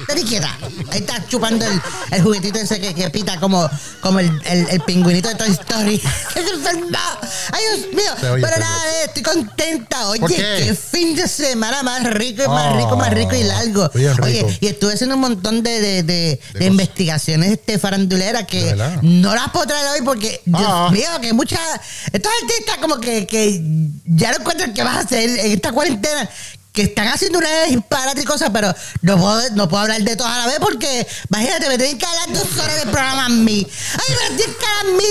Estate 0.00 0.22
quieta. 0.24 0.58
Ahí 0.90 0.98
está 1.00 1.26
chupando 1.28 1.64
el, 1.66 1.80
el 2.10 2.22
juguetito 2.22 2.58
ese 2.58 2.80
que, 2.80 2.94
que 2.94 3.10
pita 3.10 3.38
como, 3.40 3.68
como 4.00 4.18
el, 4.20 4.30
el, 4.44 4.68
el 4.70 4.80
pingüinito 4.82 5.28
de 5.28 5.34
Toy 5.36 5.50
Story. 5.50 5.94
¡Es 6.34 6.50
enfermo! 6.50 6.86
¡Ay, 7.52 7.62
Dios 7.76 7.94
mío! 7.94 8.12
Pero 8.20 8.58
nada, 8.58 8.86
eh, 8.92 9.04
estoy 9.06 9.22
contenta. 9.22 10.08
Oye, 10.08 10.20
¿Por 10.20 10.30
qué? 10.34 10.74
fin 10.90 11.14
de 11.16 11.26
semana 11.28 11.82
más 11.82 12.04
rico 12.14 12.42
y 12.44 12.48
más 12.48 12.66
Ah, 12.66 12.76
rico, 12.76 12.96
más 12.96 13.10
rico 13.12 13.34
y 13.34 13.44
largo. 13.44 13.90
bien 13.94 14.16
rico. 14.16 14.46
Oye, 14.46 14.58
y 14.60 14.66
estuve 14.68 14.94
haciendo 14.94 15.14
un 15.16 15.20
montón 15.22 15.62
de, 15.62 15.80
de, 15.80 16.02
de- 16.02 16.40
de 16.54 16.64
investigaciones 16.66 17.50
este, 17.52 17.78
faranduleras 17.78 18.46
que 18.46 18.74
no 19.02 19.34
las 19.34 19.50
puedo 19.50 19.66
traer 19.66 19.86
hoy 19.88 20.02
porque, 20.04 20.40
Dios 20.44 20.62
Ah. 20.64 20.88
mío, 20.92 21.08
que 21.20 21.32
muchas. 21.32 21.60
Estos 22.12 22.32
artistas, 22.42 22.76
como 22.78 22.98
que, 23.00 23.26
que 23.26 23.60
ya 24.06 24.30
no 24.32 24.38
encuentran 24.38 24.72
qué 24.74 24.82
vas 24.82 24.96
a 24.96 25.00
hacer 25.00 25.28
en 25.38 25.52
esta 25.52 25.72
cuarentena. 25.72 26.28
Que 26.72 26.82
están 26.82 27.08
haciendo 27.08 27.38
una 27.38 27.64
disparate 27.64 28.22
y 28.22 28.24
cosas, 28.24 28.50
pero 28.50 28.74
no 29.02 29.18
puedo, 29.18 29.50
no 29.50 29.68
puedo 29.68 29.82
hablar 29.82 30.00
de 30.02 30.16
todas 30.16 30.32
a 30.32 30.38
la 30.38 30.46
vez 30.46 30.58
porque, 30.58 31.06
imagínate, 31.28 31.68
me 31.68 31.76
tienen 31.76 31.98
que 31.98 32.06
hablar 32.06 32.32
dos 32.32 32.58
horas 32.58 32.76
del 32.80 32.90
programa 32.90 33.26
a 33.26 33.28
mí. 33.28 33.66
Ay, 33.92 34.16
pero 34.18 34.36
tienes 34.36 34.56
que 34.56 34.64
hablar 34.64 34.86
a 34.86 34.96
mí 34.96 35.04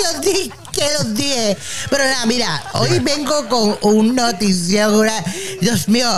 que 0.72 0.88
los 0.94 1.14
dije. 1.14 1.58
Pero 1.90 2.04
nada, 2.04 2.26
mira, 2.26 2.64
hoy 2.74 3.00
vengo 3.00 3.48
con 3.50 3.78
un 3.82 4.16
notición. 4.16 4.94
una- 4.96 5.24
Dios 5.60 5.88
mío, 5.88 6.10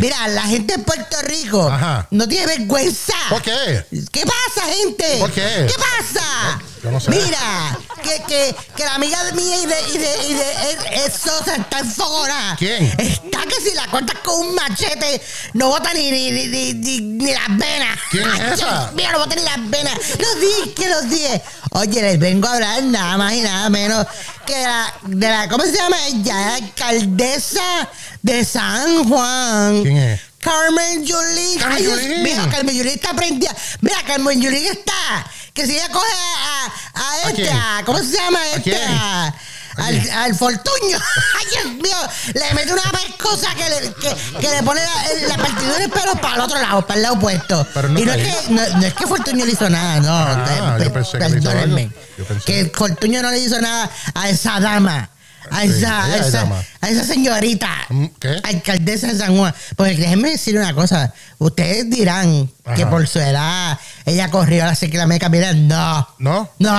mira, 0.00 0.28
la 0.28 0.42
gente 0.42 0.74
en 0.74 0.84
Puerto 0.84 1.16
Rico 1.22 1.70
no 2.10 2.28
tiene 2.28 2.46
vergüenza. 2.46 3.14
¿Por 3.28 3.42
qué? 3.42 3.84
¿Qué 4.10 4.24
pasa, 4.26 4.66
gente? 4.68 5.16
¿Por 5.18 5.30
qué? 5.32 5.66
¿Qué 5.68 5.74
pasa? 5.74 6.60
Yo 6.82 6.90
no 6.90 6.98
sé. 7.00 7.10
Mira, 7.10 7.78
que, 8.02 8.22
que, 8.26 8.56
que 8.76 8.84
la 8.84 8.94
amiga 8.96 9.22
de 9.24 9.32
mía 9.32 9.56
y 9.62 9.66
de, 9.66 9.76
y 9.94 9.98
de, 9.98 10.26
y 10.28 10.34
de 10.34 10.50
es- 10.50 11.06
es 11.06 11.12
Sosa 11.20 11.54
está 11.56 11.78
enfogona. 11.78 12.56
¿Quién? 12.58 12.84
Está 12.98 13.42
que 13.42 13.60
si 13.68 13.74
la 13.74 13.86
cortas 13.86 14.18
con 14.24 14.48
un 14.48 14.54
machete, 14.56 15.22
no 15.52 15.68
bota 15.68 15.92
ni, 15.94 16.10
ni, 16.10 16.30
ni, 16.32 16.46
ni, 16.48 16.72
ni- 16.74 17.00
ni 17.00 17.32
las 17.32 17.48
venas. 17.56 17.98
¿Quién 18.10 18.28
es 18.28 18.40
Ay, 18.40 18.50
esa? 18.54 18.54
Dios 18.56 18.94
mío, 18.94 19.08
no 19.12 19.18
bota 19.20 19.36
ni 19.36 19.42
las 19.42 19.70
venas. 19.70 19.94
Los 20.18 20.40
dije, 20.40 20.74
que 20.74 20.88
los 20.88 21.08
dije. 21.08 21.42
Oye, 21.74 22.02
les 22.02 22.18
vengo 22.18 22.48
a 22.48 22.54
hablar 22.54 22.82
nada 22.82 23.16
más 23.16 23.32
y 23.32 23.40
nada 23.40 23.70
menos 23.70 24.06
que 24.46 24.54
de 24.54 24.62
la, 24.64 24.94
de 25.04 25.28
la 25.28 25.48
¿cómo 25.48 25.64
se 25.64 25.72
llama 25.72 25.96
ella? 26.08 26.54
Alcaldesa 26.56 27.88
de 28.20 28.44
San 28.44 29.08
Juan. 29.08 29.82
¿Quién 29.82 29.96
es? 29.96 30.20
Carmen 30.38 31.04
Yulín. 31.04 31.58
Carmen 31.58 31.82
Yulín. 31.84 32.22
mío, 32.24 32.48
Carmen 32.50 32.76
Yulín 32.76 32.92
está 32.94 33.14
prendida. 33.14 33.54
Mira, 33.80 33.96
Carmen 34.06 34.40
Yulín 34.40 34.66
está. 34.66 35.24
Que 35.54 35.66
si 35.66 35.72
ella 35.74 35.88
coge 35.88 36.06
a, 36.06 36.64
a 36.64 37.12
¿A 37.12 37.16
esta, 37.30 37.32
quién? 37.34 37.84
¿cómo 37.86 37.98
se 37.98 38.12
llama 38.16 38.40
esta? 38.54 39.34
Al, 39.76 40.10
al 40.10 40.34
fortuño. 40.34 40.98
Ay, 41.38 41.46
Dios 41.50 41.64
mío, 41.76 41.96
le 42.34 42.54
mete 42.54 42.72
una 42.72 42.82
pescosa 42.90 43.54
que 43.54 43.68
le, 43.68 43.92
que, 43.94 44.38
que 44.40 44.48
le 44.48 44.62
pone 44.62 44.80
la, 44.82 45.28
la 45.28 45.36
partidura 45.42 45.78
del 45.78 45.90
pelo 45.90 46.12
para 46.16 46.34
el 46.36 46.40
otro 46.42 46.58
lado, 46.60 46.86
para 46.86 46.96
el 46.96 47.02
lado 47.02 47.14
opuesto. 47.16 47.66
Pero 47.74 47.88
no 47.88 47.98
y 48.00 48.04
no 48.04 48.12
es, 48.12 48.22
que, 48.26 48.50
no, 48.52 48.68
no 48.78 48.86
es 48.86 48.94
que 48.94 49.06
Fortuño 49.06 49.44
le 49.44 49.52
hizo 49.52 49.68
nada, 49.70 50.00
no. 50.00 50.12
Ah, 50.16 50.74
Pe- 50.78 50.84
yo 50.84 50.92
pensé 50.92 51.18
que 51.18 51.28
le 51.28 51.38
hizo 51.38 51.50
algo. 51.50 51.78
Yo 52.18 52.24
pensé. 52.24 52.44
Que 52.44 52.72
Fortuño 52.74 53.22
no 53.22 53.30
le 53.30 53.38
hizo 53.38 53.60
nada 53.60 53.90
a 54.14 54.28
esa 54.28 54.60
dama. 54.60 55.08
A 55.50 55.64
esa, 55.64 56.04
Sí, 56.06 56.12
a 56.12 56.16
esa, 56.16 56.46
a 56.80 56.88
esa 56.88 57.04
señorita, 57.04 57.68
Mm, 57.88 58.06
¿Qué? 58.20 58.40
alcaldesa 58.44 59.08
de 59.08 59.18
San 59.18 59.36
Juan. 59.36 59.54
Porque 59.76 59.96
déjenme 59.96 60.30
decir 60.30 60.56
una 60.56 60.74
cosa. 60.74 61.12
Ustedes 61.38 61.88
dirán 61.90 62.48
que 62.76 62.82
Ajá. 62.82 62.90
por 62.90 63.06
su 63.08 63.18
edad 63.18 63.78
ella 64.06 64.30
corrió 64.30 64.64
a 64.64 64.66
la 64.68 64.76
ciclameca. 64.76 65.28
Mira, 65.28 65.52
no. 65.52 66.08
¿No? 66.18 66.50
No, 66.58 66.70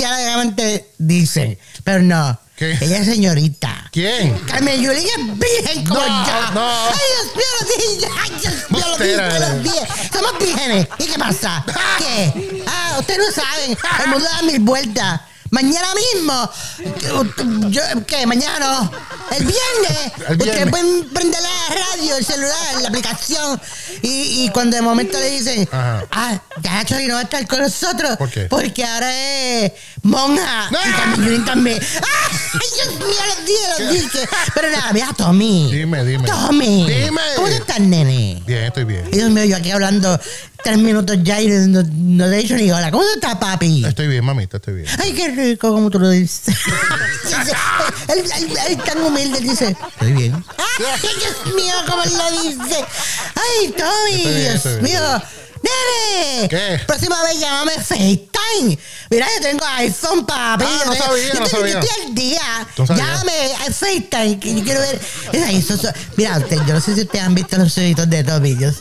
aparentemente 0.00 0.90
dicen, 0.98 1.58
pero 1.84 2.02
no. 2.02 2.38
¿Qué? 2.56 2.72
Ella 2.80 2.98
es 2.98 3.06
señorita. 3.06 3.90
¿Quién? 3.92 4.38
Carmen 4.46 4.80
Yulín 4.80 5.04
es 5.04 5.38
virgen 5.38 5.84
como 5.84 6.00
No, 6.00 6.26
yo. 6.26 6.50
no. 6.54 6.86
Ay, 6.88 6.98
Dios 7.12 7.36
mío, 7.36 7.44
los 7.60 7.68
dije. 7.68 8.08
Ay, 8.22 8.30
Dios 8.40 8.70
mío, 8.70 8.86
los 8.88 8.98
dije, 8.98 9.40
los 9.40 9.62
dije. 9.62 10.08
Somos 10.10 10.38
vírgenes. 10.38 10.88
¿Y 10.98 11.04
qué 11.04 11.18
pasa? 11.18 11.64
¿Qué? 11.98 12.62
Ah, 12.66 12.96
ustedes 12.98 13.18
no 13.20 13.42
saben. 13.42 13.78
El 14.04 14.10
mundo 14.10 14.24
da 14.32 14.42
mil 14.42 14.60
vueltas. 14.60 15.20
Mañana 15.56 15.88
mismo. 16.12 16.50
Yo, 17.70 17.82
¿Qué? 18.06 18.26
Mañana 18.26 18.58
no. 18.58 18.92
El 19.34 19.46
viernes. 19.46 20.12
El 20.28 20.36
viernes. 20.36 20.66
Ustedes 20.66 20.70
pueden 20.70 21.08
prender 21.08 21.40
la 21.40 21.74
radio, 21.74 22.16
el 22.18 22.24
celular, 22.26 22.82
la 22.82 22.88
aplicación. 22.88 23.58
Y, 24.02 24.44
y 24.44 24.50
cuando 24.50 24.76
de 24.76 24.82
momento 24.82 25.18
le 25.18 25.30
dicen, 25.30 25.66
Ajá. 25.72 26.04
ah, 26.10 26.38
ya 26.62 26.84
Chori 26.84 27.06
no 27.06 27.14
va 27.14 27.20
a 27.20 27.22
estar 27.22 27.46
con 27.46 27.60
nosotros. 27.60 28.18
¿Por 28.18 28.28
qué? 28.30 28.44
Porque 28.50 28.84
ahora 28.84 29.10
es 29.16 29.72
monja. 30.02 30.68
Y 30.70 30.92
Carmen 30.92 31.24
Yulín 31.24 31.44
también. 31.46 31.78
¡Ay, 31.80 32.68
Dios 32.74 32.94
mío, 32.98 33.18
los 33.26 33.46
dije, 33.46 33.68
los 33.78 33.92
dije! 34.12 34.28
Pero 34.54 34.70
nada, 34.70 34.92
mira, 34.92 35.08
Tommy. 35.16 35.72
Dime, 35.72 36.04
dime. 36.04 36.28
Tommy. 36.28 36.86
Dime. 36.86 37.20
¿Cómo 37.34 37.48
tú 37.48 37.54
estás, 37.54 37.80
nene? 37.80 38.42
Bien, 38.46 38.64
estoy 38.64 38.84
bien. 38.84 39.10
Dios 39.10 39.30
mío, 39.30 39.44
yo 39.44 39.56
aquí 39.56 39.70
hablando 39.70 40.20
tres 40.62 40.78
minutos 40.78 41.16
ya 41.22 41.40
y 41.40 41.48
no, 41.48 41.82
no 41.82 42.24
te 42.28 42.34
he 42.38 42.42
dicho 42.42 42.54
ni 42.56 42.70
hola. 42.70 42.90
¿Cómo 42.90 43.04
estás, 43.14 43.36
papi? 43.36 43.84
Estoy 43.84 44.08
bien, 44.08 44.24
mamita, 44.24 44.56
estoy 44.58 44.74
bien. 44.74 44.86
Ay, 44.98 45.12
qué 45.12 45.28
rico, 45.28 45.70
como 45.72 45.90
tú 45.90 45.98
lo 46.00 46.10
dices. 46.10 46.54
él, 48.08 48.18
él- 48.18 48.56
él 48.68 48.76
tan 48.78 49.02
humilde 49.02 49.40
dice, 49.40 49.76
estoy 49.92 50.12
bien. 50.12 50.44
Ay, 50.58 51.10
Dios 51.18 51.54
mío, 51.54 51.74
cómo 51.88 52.02
él 52.02 52.12
lo 52.16 52.42
dice. 52.42 52.84
Ay, 53.34 53.74
Tommy, 53.76 54.16
Estoy 54.16 54.32
bien, 54.34 54.40
Dios 54.42 54.54
estoy 54.56 54.72
bien. 54.72 54.84
mío. 54.84 55.22
Nene, 55.62 56.48
¿Qué? 56.48 56.80
próxima 56.86 57.22
vez 57.24 57.40
llámame 57.40 57.72
FaceTime. 57.72 58.28
Mira, 59.10 59.26
yo 59.36 59.42
tengo 59.42 59.64
iPhone, 59.64 60.26
papi. 60.26 60.64
Ah, 60.66 60.82
no 60.86 60.94
Yo 60.94 61.02
sabía, 61.04 61.28
yo 61.34 61.40
no 61.40 61.46
sabía. 61.46 61.72
Yo 61.74 61.80
estoy 61.80 62.04
al 62.06 62.14
día. 62.14 62.66
No. 62.76 62.84
Llámame 62.86 63.32
a 63.54 63.72
FaceTime, 63.72 64.40
que 64.40 64.54
yo 64.56 64.64
quiero 64.64 64.80
ver. 64.80 65.00
Mira, 65.32 65.50
eso- 65.52 65.74
eso- 65.74 65.92
mira, 66.16 66.38
usted- 66.38 66.58
yo 66.66 66.74
no 66.74 66.80
sé 66.80 66.94
si 66.94 67.02
ustedes 67.02 67.24
han 67.24 67.34
visto 67.34 67.56
los 67.56 67.76
ojitos 67.78 68.08
de 68.10 68.24
Tommy. 68.24 68.54
Le- 68.56 68.72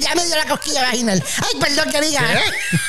ya, 0.00 0.14
me, 0.14 0.24
dio 0.26 0.36
la 0.36 0.44
cosquilla 0.48 0.82
vaginal. 0.82 1.22
Ay, 1.38 1.60
perdón 1.60 1.90
que 1.92 2.00
diga. 2.00 2.20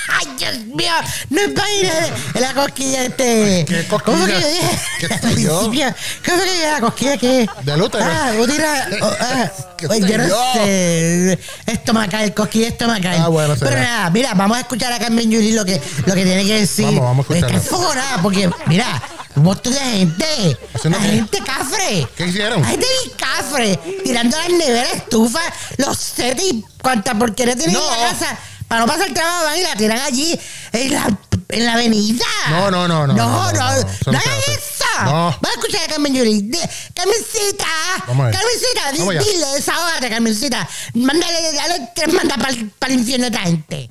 Ay, 0.10 0.28
Dios 0.38 0.58
mío. 0.76 0.94
No 1.30 1.42
es 1.42 1.54
vaginal. 1.54 2.14
La 2.40 2.54
cosquilla 2.54 3.04
este. 3.06 3.66
¿Qué 3.68 3.86
¿Cómo 3.88 4.00
fue 4.18 4.34
que 4.34 4.34
yo 4.34 4.42
cosquilla? 4.42 4.48
dije? 4.48 4.80
¿Qué 5.00 5.08
yo? 5.08 5.60
principio. 5.60 5.96
¿Cómo 6.26 6.38
fue 6.38 6.46
que 6.48 6.58
yo 6.60 6.72
la 6.72 6.80
cosquilla 6.82 7.18
que 7.18 7.50
Del 7.64 7.82
útero. 7.82 8.06
Ah, 8.06 8.32
útero. 8.40 8.68
ah, 9.20 9.52
¿Qué 9.78 9.88
sé 9.88 10.00
yo 10.02 10.18
no 10.18 10.28
yo? 10.28 10.54
sé. 10.54 11.40
Estomacal, 11.66 12.34
cosquilla 12.34 12.53
estomacal. 12.62 13.18
Ah, 13.20 13.28
bueno, 13.30 13.56
será. 13.56 13.70
Pero 13.72 13.82
nada, 13.82 14.10
mira, 14.12 14.34
vamos 14.36 14.58
a 14.58 14.62
escuchar 14.62 14.94
a 14.94 15.00
Carmen 15.00 15.32
Yuri 15.32 15.54
lo 15.54 15.66
que, 15.66 15.82
lo 16.06 16.14
que 16.14 16.24
tiene 16.24 16.46
que 16.46 16.60
decir. 16.60 16.86
Vamos, 16.86 17.02
vamos 17.02 17.18
a 17.30 17.34
escucharla. 17.34 17.58
Está 17.58 17.70
enfogonada 17.76 18.22
porque, 18.22 18.50
mira, 18.68 19.02
un 19.36 19.44
montón 19.44 19.74
de 19.74 19.80
gente. 19.80 20.58
¿Haciendo 20.74 21.00
La 21.00 21.06
qué? 21.06 21.12
gente 21.12 21.40
cafre. 21.44 22.08
¿Qué 22.16 22.28
hicieron? 22.28 22.62
La 22.62 22.68
gente 22.68 22.86
bien 23.04 23.18
cafre. 23.18 23.80
Tirando 24.04 24.38
las 24.38 24.50
neveras, 24.50 24.94
estufas, 24.94 25.44
los 25.78 25.98
setes 25.98 26.46
y 26.46 26.64
cuánta 26.82 27.18
porquería 27.18 27.56
tienen 27.56 27.74
No. 27.74 27.94
en 27.96 28.02
la 28.02 28.10
casa. 28.10 28.38
Para 28.68 28.82
no 28.82 28.88
pasar 28.88 29.12
trabajo, 29.14 29.46
van 29.46 29.58
y 29.58 29.62
la 29.62 29.76
tiran 29.76 30.00
allí 30.00 30.40
en 30.72 30.94
la, 30.94 31.18
en 31.50 31.66
la 31.66 31.74
avenida. 31.74 32.26
No, 32.50 32.72
no, 32.72 32.88
no, 32.88 33.08
no, 33.08 33.14
No, 33.14 33.52
no, 33.52 33.52
no, 33.52 33.54
no, 33.54 33.72
no, 33.72 33.72
eso 33.72 33.88
no 34.06 34.12
no 34.12 34.18
hagan 34.18 34.40
eso. 34.48 34.74
No. 35.06 35.12
Vamos 35.12 35.46
a 35.46 35.50
escuchar 35.60 35.84
a 35.84 35.88
Carmen 35.88 36.14
Yuri. 36.14 36.52
Carmencita. 36.96 37.66
Vamos 38.08 38.26
a 38.26 38.30
ver. 38.30 38.36
Carmencita, 38.36 39.24
dile, 39.24 39.46
desahógate, 39.56 40.10
Carmencita. 40.10 40.70
Mándale, 40.94 41.54
dale 41.54 41.90
tres 41.96 42.14
mandas 42.14 42.38
para 42.80 42.94
el 42.94 43.00
infierno 43.00 43.26
a 43.26 43.30
esta 43.30 43.42
gente. 43.42 43.90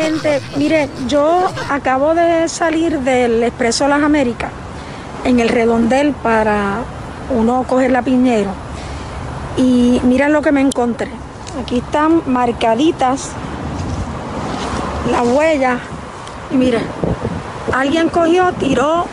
Gente, 0.00 0.42
mire, 0.56 0.88
yo 1.08 1.50
acabo 1.70 2.14
de 2.14 2.48
salir 2.48 2.98
del 3.00 3.42
Expreso 3.42 3.88
Las 3.88 4.02
Américas 4.02 4.50
en 5.24 5.40
el 5.40 5.48
redondel 5.48 6.12
para 6.12 6.82
uno 7.30 7.64
coger 7.68 7.90
la 7.90 8.02
Piñero. 8.02 8.52
Y 9.56 10.00
miren 10.04 10.32
lo 10.32 10.42
que 10.42 10.52
me 10.52 10.60
encontré. 10.60 11.10
Aquí 11.62 11.78
están 11.78 12.22
marcaditas 12.26 13.28
las 15.10 15.26
huellas. 15.26 15.78
Y 16.52 16.56
miren, 16.56 16.84
alguien 17.72 18.08
cogió, 18.08 18.52
tiró 18.52 19.06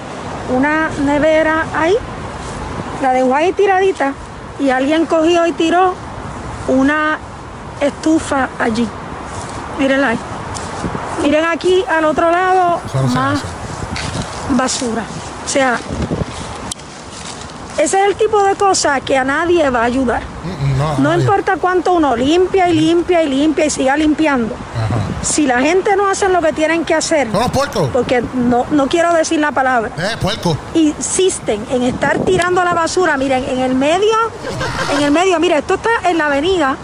una 0.55 0.89
nevera 1.05 1.65
ahí, 1.75 1.95
la 3.01 3.13
dejó 3.13 3.33
ahí 3.33 3.53
tiradita, 3.53 4.13
y 4.59 4.69
alguien 4.69 5.05
cogió 5.05 5.45
y 5.47 5.53
tiró 5.53 5.93
una 6.67 7.17
estufa 7.79 8.49
allí. 8.59 8.87
Mírenla 9.77 10.09
ahí. 10.09 10.19
Miren 11.23 11.45
aquí 11.45 11.83
al 11.87 12.05
otro 12.05 12.29
lado 12.29 12.81
no 12.93 13.01
más 13.07 13.39
basura. 14.51 15.03
O 15.45 15.47
sea, 15.47 15.79
ese 17.77 18.01
es 18.01 18.07
el 18.09 18.15
tipo 18.15 18.43
de 18.43 18.55
cosa 18.55 18.99
que 18.99 19.17
a 19.17 19.23
nadie 19.23 19.69
va 19.69 19.81
a 19.81 19.85
ayudar. 19.85 20.21
Mm, 20.43 20.77
No, 20.77 20.97
No 20.97 21.09
nadie. 21.09 21.21
importa 21.21 21.55
cuánto 21.57 21.93
uno 21.93 22.15
limpia 22.15 22.67
y 22.69 22.73
limpia 22.73 23.23
y 23.23 23.29
limpia 23.29 23.65
y 23.65 23.69
siga 23.69 23.95
limpiando. 23.95 24.53
Ajá. 24.75 24.98
Si 25.21 25.45
la 25.45 25.59
gente 25.59 25.95
no 25.95 26.07
hace 26.07 26.29
lo 26.29 26.41
que 26.41 26.53
tienen 26.53 26.85
que 26.85 26.95
hacer, 26.95 27.29
Son 27.31 27.41
los 27.41 27.51
puercos. 27.51 27.89
porque 27.91 28.23
no, 28.33 28.65
no 28.71 28.87
quiero 28.87 29.13
decir 29.13 29.39
la 29.39 29.51
palabra, 29.51 29.91
Eh, 29.97 30.15
puerco. 30.21 30.57
insisten 30.73 31.65
en 31.71 31.83
estar 31.83 32.19
tirando 32.19 32.63
la 32.63 32.73
basura, 32.73 33.17
miren, 33.17 33.43
en 33.43 33.59
el 33.59 33.75
medio, 33.75 34.15
en 34.97 35.03
el 35.03 35.11
medio, 35.11 35.39
mire, 35.39 35.57
esto 35.57 35.73
está 35.75 35.89
en 36.09 36.17
la 36.17 36.27
avenida, 36.27 36.75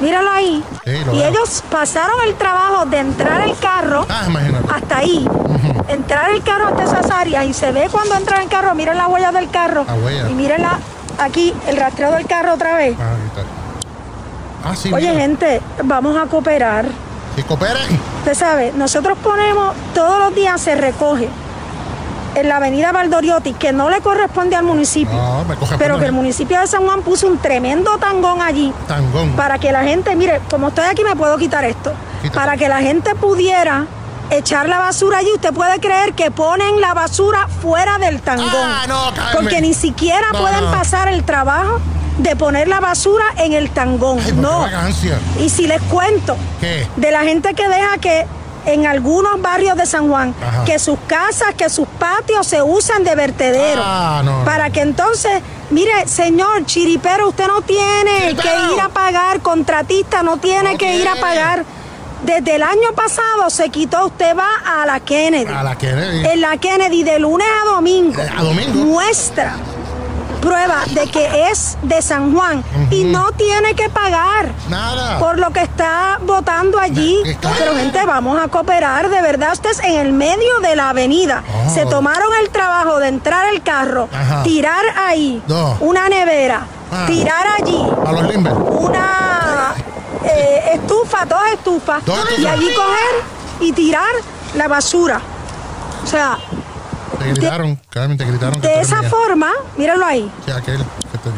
míralo 0.00 0.30
ahí. 0.32 0.64
Sí, 0.84 0.90
y 0.90 1.04
veo. 1.04 1.28
ellos 1.28 1.62
pasaron 1.70 2.16
el 2.26 2.34
trabajo 2.34 2.86
de 2.86 2.98
entrar 2.98 3.40
el 3.42 3.56
carro 3.58 4.04
ah, 4.08 4.26
hasta 4.74 4.98
ahí, 4.98 5.26
entrar 5.88 6.30
el 6.30 6.42
carro 6.42 6.66
hasta 6.68 6.82
esas 6.82 7.10
áreas 7.10 7.44
y 7.46 7.54
se 7.54 7.70
ve 7.70 7.88
cuando 7.90 8.16
entra 8.16 8.42
el 8.42 8.48
carro, 8.48 8.74
miren 8.74 8.98
las 8.98 9.08
huellas 9.08 9.32
del 9.32 9.48
carro 9.50 9.84
La 9.86 9.94
huella. 9.94 10.28
y 10.28 10.34
miren 10.34 10.60
la- 10.62 10.78
aquí 11.18 11.54
el 11.68 11.76
rastreo 11.76 12.10
del 12.12 12.26
carro 12.26 12.54
otra 12.54 12.76
vez. 12.76 12.96
Ah. 13.00 14.70
Ah, 14.70 14.74
sí, 14.74 14.90
Oye, 14.92 15.08
mira. 15.10 15.20
gente, 15.20 15.60
vamos 15.84 16.16
a 16.16 16.24
cooperar. 16.26 16.86
Cooperen. 17.42 17.98
Usted 18.18 18.34
sabe, 18.34 18.72
nosotros 18.76 19.18
ponemos, 19.22 19.74
todos 19.94 20.18
los 20.20 20.34
días 20.34 20.60
se 20.60 20.74
recoge 20.76 21.28
en 22.36 22.48
la 22.48 22.56
avenida 22.56 22.90
Valdoriotti, 22.92 23.52
que 23.54 23.72
no 23.72 23.90
le 23.90 24.00
corresponde 24.00 24.56
al 24.56 24.64
municipio, 24.64 25.14
No, 25.14 25.44
me 25.44 25.54
coge 25.56 25.76
pero 25.78 25.98
que 25.98 26.06
el 26.06 26.12
municipio 26.12 26.58
de 26.60 26.66
San 26.66 26.84
Juan 26.84 27.02
puso 27.02 27.26
un 27.28 27.38
tremendo 27.38 27.96
tangón 27.98 28.42
allí 28.42 28.72
Tangón. 28.88 29.30
para 29.36 29.58
que 29.58 29.70
la 29.70 29.84
gente, 29.84 30.14
mire, 30.16 30.40
como 30.50 30.68
estoy 30.68 30.84
aquí 30.86 31.04
me 31.04 31.14
puedo 31.14 31.36
quitar 31.38 31.64
esto, 31.64 31.92
Quítate. 32.22 32.34
para 32.38 32.56
que 32.56 32.68
la 32.68 32.78
gente 32.78 33.14
pudiera 33.14 33.86
echar 34.30 34.68
la 34.68 34.78
basura 34.78 35.18
allí. 35.18 35.28
Usted 35.34 35.52
puede 35.52 35.78
creer 35.78 36.14
que 36.14 36.30
ponen 36.32 36.80
la 36.80 36.92
basura 36.94 37.46
fuera 37.62 37.98
del 37.98 38.20
tangón, 38.20 38.48
Ah, 38.52 38.84
no, 38.88 39.12
porque 39.32 39.60
ni 39.60 39.74
siquiera 39.74 40.26
No, 40.32 40.40
pueden 40.40 40.64
pasar 40.72 41.06
el 41.08 41.22
trabajo 41.24 41.78
de 42.18 42.36
poner 42.36 42.68
la 42.68 42.80
basura 42.80 43.24
en 43.38 43.52
el 43.52 43.70
tangón. 43.70 44.18
Ay, 44.24 44.32
no. 44.32 44.66
Y 45.40 45.48
si 45.48 45.66
les 45.66 45.82
cuento 45.82 46.36
¿Qué? 46.60 46.86
de 46.96 47.10
la 47.10 47.22
gente 47.22 47.54
que 47.54 47.68
deja 47.68 47.98
que 47.98 48.26
en 48.66 48.86
algunos 48.86 49.42
barrios 49.42 49.76
de 49.76 49.84
San 49.84 50.08
Juan, 50.08 50.34
Ajá. 50.40 50.64
que 50.64 50.78
sus 50.78 50.98
casas, 51.06 51.54
que 51.54 51.68
sus 51.68 51.86
patios 51.86 52.46
se 52.46 52.62
usan 52.62 53.04
de 53.04 53.14
vertedero. 53.14 53.82
Ah, 53.84 54.22
no, 54.24 54.38
no. 54.38 54.44
Para 54.44 54.70
que 54.70 54.80
entonces, 54.80 55.32
mire, 55.70 56.06
señor 56.08 56.64
chiripero, 56.64 57.28
usted 57.28 57.46
no 57.46 57.60
tiene 57.60 58.20
Chiripero. 58.20 58.48
que 58.68 58.74
ir 58.74 58.80
a 58.80 58.88
pagar, 58.88 59.40
contratista 59.40 60.22
no 60.22 60.38
tiene 60.38 60.72
No 60.72 60.78
que 60.78 60.96
ir 60.96 61.06
a 61.08 61.16
pagar. 61.16 61.64
Desde 62.24 62.54
el 62.54 62.62
año 62.62 62.90
pasado 62.96 63.50
se 63.50 63.68
quitó, 63.68 64.06
usted 64.06 64.34
va 64.34 64.48
a 64.80 64.86
la 64.86 64.98
Kennedy. 65.00 65.52
A 65.52 65.62
la 65.62 65.76
Kennedy. 65.76 66.24
En 66.26 66.40
la 66.40 66.56
Kennedy 66.56 67.02
de 67.02 67.18
lunes 67.18 67.46
a 67.62 67.66
domingo. 67.74 68.22
A 68.34 68.42
domingo. 68.42 68.72
Muestra 68.86 69.56
prueba 70.44 70.82
de 70.90 71.06
que 71.08 71.48
es 71.50 71.78
de 71.82 72.02
San 72.02 72.34
Juan 72.34 72.62
y 72.90 73.04
no 73.04 73.32
tiene 73.32 73.74
que 73.74 73.88
pagar 73.88 74.50
Nada. 74.68 75.18
por 75.18 75.38
lo 75.38 75.50
que 75.50 75.62
está 75.62 76.18
votando 76.22 76.78
allí. 76.78 77.22
Pero 77.58 77.74
gente, 77.76 78.04
vamos 78.04 78.38
a 78.42 78.48
cooperar, 78.48 79.08
de 79.08 79.22
verdad, 79.22 79.52
ustedes 79.54 79.80
en 79.80 79.94
el 79.94 80.12
medio 80.12 80.58
de 80.60 80.76
la 80.76 80.90
avenida. 80.90 81.42
Oh. 81.66 81.74
Se 81.74 81.86
tomaron 81.86 82.28
el 82.42 82.50
trabajo 82.50 82.98
de 82.98 83.08
entrar 83.08 83.52
el 83.54 83.62
carro, 83.62 84.08
Ajá. 84.12 84.42
tirar 84.42 84.84
ahí 84.96 85.42
No. 85.48 85.76
una 85.80 86.08
nevera, 86.08 86.60
Ah. 86.92 87.04
tirar 87.06 87.46
allí 87.60 87.82
A 88.06 88.12
los 88.12 88.22
limber. 88.28 88.52
una 88.52 89.74
eh, 90.24 90.62
estufa, 90.74 91.24
dos 91.24 91.40
estufas, 91.52 92.04
Dos 92.04 92.18
y 92.30 92.34
estufas. 92.34 92.52
allí 92.52 92.68
coger 92.74 93.22
y 93.60 93.72
tirar 93.72 94.10
la 94.54 94.68
basura. 94.68 95.20
O 96.02 96.06
sea, 96.06 96.38
Te 97.24 97.40
gritaron, 97.40 97.80
Carmen, 97.90 98.16
te 98.18 98.24
gritaron. 98.24 98.60
que 98.60 98.68
de 98.68 98.80
esa 98.80 99.00
mía. 99.00 99.10
forma, 99.10 99.50
míralo 99.76 100.04
ahí. 100.06 100.30
Sí, 100.44 100.50
aquel 100.50 100.78
que 101.12 101.18
te 101.18 101.30
vi. 101.30 101.36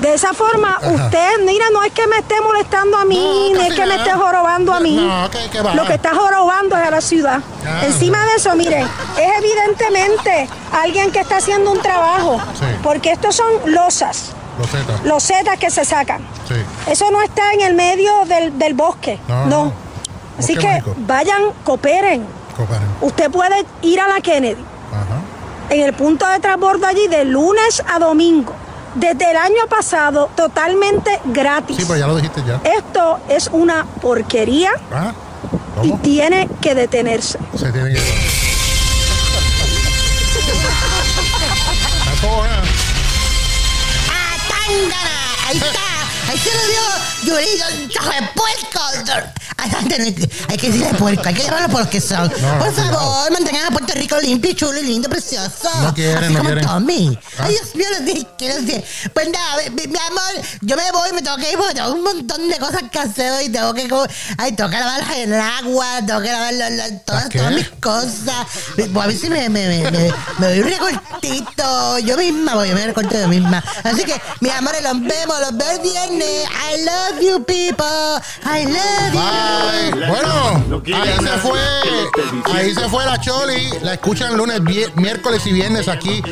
De 0.00 0.12
esa 0.12 0.34
forma, 0.34 0.76
Ajá. 0.76 0.90
usted, 0.90 1.28
mira, 1.46 1.64
no 1.72 1.82
es 1.82 1.92
que 1.92 2.06
me 2.06 2.16
esté 2.18 2.38
molestando 2.42 2.98
a 2.98 3.04
mí, 3.06 3.50
No, 3.54 3.60
no, 3.60 3.66
es 3.66 3.74
que 3.74 3.86
me 3.86 3.94
esté 3.94 4.10
jorobando 4.12 4.72
a 4.74 4.80
mí. 4.80 4.96
No, 4.96 5.30
que- 5.30 5.48
que 5.50 5.62
va. 5.62 5.74
Lo 5.74 5.86
que 5.86 5.94
está 5.94 6.14
jorobando 6.14 6.76
es 6.76 6.82
a 6.86 6.90
la 6.90 7.00
ciudad. 7.00 7.40
Ah. 7.66 7.86
Encima 7.86 8.22
de 8.26 8.34
eso, 8.36 8.54
mire, 8.54 8.80
es 8.82 9.32
evidentemente 9.38 10.48
alguien 10.72 11.10
que 11.10 11.20
está 11.20 11.38
haciendo 11.38 11.70
un 11.72 11.80
trabajo. 11.80 12.38
Sí. 12.58 12.66
Porque 12.82 13.12
estos 13.12 13.34
son 13.34 13.46
losas, 13.66 14.32
Los 14.58 14.68
Z. 14.70 14.84
losetas 15.04 15.58
que 15.58 15.70
se 15.70 15.84
sacan. 15.86 16.20
Sí. 16.48 16.54
Eso 16.90 17.10
no 17.10 17.22
está 17.22 17.54
en 17.54 17.62
el 17.62 17.74
medio 17.74 18.24
del, 18.26 18.58
del 18.58 18.74
bosque. 18.74 19.18
No. 19.28 19.72
Así 20.38 20.54
Bosque 20.54 20.58
que 20.58 20.66
mágico. 20.66 20.94
vayan, 20.98 21.42
cooperen. 21.64 22.26
Comparen. 22.56 22.88
Usted 23.00 23.30
puede 23.30 23.64
ir 23.82 24.00
a 24.00 24.08
la 24.08 24.20
Kennedy. 24.20 24.62
En 25.80 25.86
el 25.86 25.92
punto 25.94 26.26
de 26.28 26.38
transbordo 26.40 26.86
allí 26.86 27.06
de 27.08 27.24
lunes 27.24 27.82
a 27.88 27.98
domingo. 27.98 28.54
Desde 28.94 29.30
el 29.30 29.36
año 29.36 29.66
pasado, 29.68 30.30
totalmente 30.36 31.20
gratis. 31.24 31.76
Sí, 31.76 31.84
pero 31.86 31.98
ya 31.98 32.06
lo 32.06 32.16
dijiste 32.16 32.42
ya. 32.46 32.60
Esto 32.64 33.18
es 33.28 33.48
una 33.52 33.84
porquería 34.00 34.70
Ah, 34.92 35.12
y 35.82 35.92
tiene 35.94 36.48
que 36.60 36.74
detenerse. 36.76 37.38
Se 37.58 37.72
tiene 37.72 37.92
que. 37.92 38.00
Cojonada. 42.20 42.62
¡Ah! 44.10 44.36
Ahí 45.48 45.56
está. 45.56 46.30
Ahí 46.30 46.38
se 46.38 46.54
lo 46.54 46.62
dio 46.68 46.80
Yuri, 47.24 47.62
Hay 49.56 50.56
que 50.58 50.66
decirle 50.70 50.94
puerco, 50.98 51.22
hay 51.24 51.34
que 51.34 51.42
llamarlo 51.44 51.68
por 51.68 51.84
lo 51.84 51.90
que 51.90 52.00
son. 52.00 52.28
No, 52.40 52.58
por 52.58 52.68
no, 52.68 52.72
favor, 52.92 53.30
mantengan 53.32 53.66
a 53.66 53.70
Puerto 53.70 53.92
Rico 53.94 54.16
limpio, 54.20 54.50
y 54.50 54.54
chulo, 54.54 54.78
y 54.78 54.82
lindo, 54.84 55.08
precioso. 55.08 55.70
No 55.82 55.94
quieren, 55.94 56.24
Así 56.24 56.32
no 56.32 56.38
como 56.40 56.50
quieren. 56.50 56.66
Tommy. 56.66 57.18
Ah. 57.38 57.44
Ay, 57.44 57.52
Dios 57.54 57.74
mío, 57.74 57.86
los 57.90 58.04
dije, 58.04 58.26
los 58.54 58.66
dije. 58.66 58.84
Pues 59.12 59.28
nada, 59.30 59.56
mi, 59.70 59.86
mi 59.86 59.98
amor, 59.98 60.46
yo 60.60 60.76
me 60.76 60.90
voy, 60.92 61.12
me 61.12 61.22
tengo 61.22 61.36
que 61.36 61.50
ir 61.52 61.56
porque 61.58 61.74
tengo 61.74 61.92
un 61.92 62.02
montón 62.02 62.48
de 62.48 62.56
cosas 62.58 62.82
que 62.90 62.98
hacer 62.98 63.30
hoy. 63.32 63.48
Tengo 63.48 63.72
que, 63.74 63.88
ay, 64.38 64.52
tengo 64.52 64.70
que 64.70 64.76
lavarlas 64.78 65.16
en 65.16 65.32
el 65.32 65.40
agua, 65.40 65.86
tengo 66.06 66.20
que 66.20 66.32
lavar 66.32 66.54
lo- 66.54 66.70
lo- 66.70 66.98
todas, 67.06 67.28
todas 67.30 67.52
mis 67.52 67.68
cosas. 67.80 68.46
Pues 68.74 68.88
a 68.94 69.06
ver 69.06 69.16
si 69.18 69.30
me, 69.30 69.48
me, 69.48 69.68
me, 69.68 69.90
me, 69.90 70.14
me 70.38 70.46
doy 70.48 70.60
un 70.60 70.68
recortito. 70.68 71.98
Yo 72.00 72.16
misma 72.16 72.54
voy, 72.54 72.68
me 72.68 72.74
doy 72.74 72.82
un 72.82 72.88
recorte 72.88 73.20
yo 73.20 73.28
misma. 73.28 73.62
Así 73.84 74.04
que, 74.04 74.20
mi 74.40 74.50
amor, 74.50 74.74
los 74.82 75.00
vemos, 75.00 75.40
los 75.40 75.56
veo 75.56 75.70
el 75.70 75.78
viernes. 75.80 76.44
I 76.72 76.84
love 76.84 77.20
you, 77.22 77.44
people. 77.44 77.86
I 78.44 78.64
love 78.66 79.12
you. 79.12 79.20
Bye. 79.20 79.43
Bueno, 80.08 80.82
ahí 80.96 81.12
se 81.20 81.38
fue. 81.38 81.58
Ahí 82.52 82.74
se 82.74 82.88
fue 82.88 83.04
la 83.04 83.20
Choli. 83.20 83.68
La 83.82 83.94
escuchan 83.94 84.36
lunes, 84.36 84.60
miércoles 84.96 85.46
y 85.46 85.52
viernes 85.52 85.88
aquí 85.88 86.22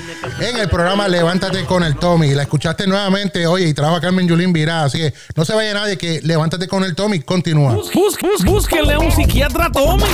en 0.41 0.57
el 0.59 0.69
programa 0.69 1.09
Levántate 1.09 1.65
con 1.65 1.83
el 1.83 1.97
Tommy. 1.97 2.35
La 2.35 2.43
escuchaste 2.43 2.87
nuevamente, 2.87 3.47
oye, 3.47 3.69
y 3.69 3.75
trabaja 3.75 4.01
Carmen 4.01 4.27
Yulín 4.29 4.53
Virá. 4.53 4.85
Así 4.85 4.99
que 4.99 5.15
no 5.37 5.45
se 5.45 5.55
vaya 5.55 5.75
nadie 5.75 5.97
que 5.97 6.21
Levántate 6.23 6.69
con 6.69 6.85
el 6.85 6.95
Tommy 6.95 7.21
continúa. 7.21 7.73
Bus- 7.75 7.93
bus- 7.93 8.45
búsquenle 8.45 8.95
a 8.95 8.99
un 8.99 9.11
psiquiatra 9.13 9.71
Tommy. 9.73 10.05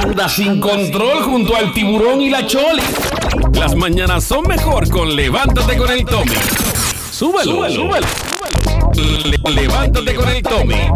Anda 0.00 0.28
sin 0.28 0.60
control 0.60 1.22
junto 1.24 1.56
al 1.56 1.72
tiburón 1.74 2.20
y 2.20 2.30
la 2.30 2.46
choli. 2.46 2.82
Las 3.54 3.74
mañanas 3.74 4.24
son 4.24 4.46
mejor 4.46 4.88
con 4.88 5.14
Levántate 5.16 5.76
con 5.76 5.90
el 5.90 6.04
Tommy. 6.04 6.32
Súbelo, 7.10 7.68
súbelo. 7.70 8.06
Le- 8.94 9.50
levántate 9.52 10.14
con 10.14 10.28
el 10.28 10.42
Tommy. 10.42 10.88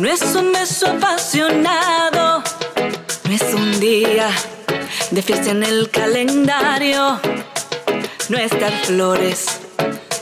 No 0.00 0.08
es 0.08 0.22
un 0.34 0.50
beso 0.50 0.86
apasionado, 0.86 2.42
no 3.24 3.34
es 3.34 3.54
un 3.54 3.78
día 3.78 4.30
de 5.10 5.20
fiesta 5.20 5.50
en 5.50 5.62
el 5.62 5.90
calendario, 5.90 7.20
no 8.30 8.38
es 8.38 8.50
dar 8.58 8.72
flores 8.84 9.60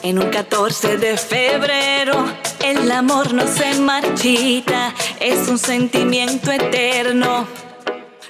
en 0.03 0.18
un 0.18 0.31
14 0.31 0.97
de 0.97 1.16
febrero. 1.16 2.26
El 2.64 2.91
amor 2.91 3.33
no 3.33 3.47
se 3.47 3.79
marchita, 3.79 4.93
es 5.20 5.47
un 5.47 5.59
sentimiento 5.59 6.51
eterno. 6.51 7.47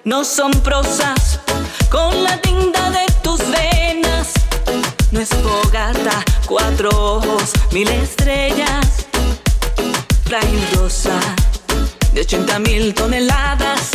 No 0.05 0.25
son 0.25 0.51
prosas 0.51 1.41
con 1.91 2.25
la 2.25 2.39
tinta 2.43 2.91
de 2.91 3.07
tus 3.23 3.41
venas. 3.51 4.35
No 5.13 5.21
es 5.21 5.31
fogata, 5.31 6.23
cuatro 6.47 6.91
ojos, 6.91 7.53
mil 7.73 7.89
estrellas. 7.89 9.07
Fragildosa 10.25 11.38
de 12.13 12.21
80 12.21 12.59
mil 12.61 12.95
toneladas. 12.95 13.91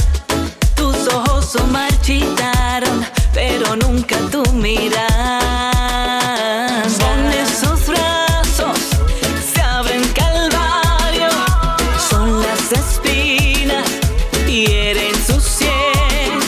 Tus 0.76 1.08
ojos 1.14 1.46
se 1.46 1.64
marchitaron, 1.64 3.06
pero 3.34 3.76
nunca 3.76 4.18
tu 4.32 4.44
mirada. 4.54 5.72
Con 7.00 7.32
esos 7.32 7.88
brazos 7.88 8.78
se 9.54 9.62
abren 9.62 10.04
calvario, 10.14 11.30
son 12.10 12.42
las 12.42 12.72
espinas, 12.72 13.88
hieren 14.48 15.16
su 15.26 15.40
sien. 15.40 16.40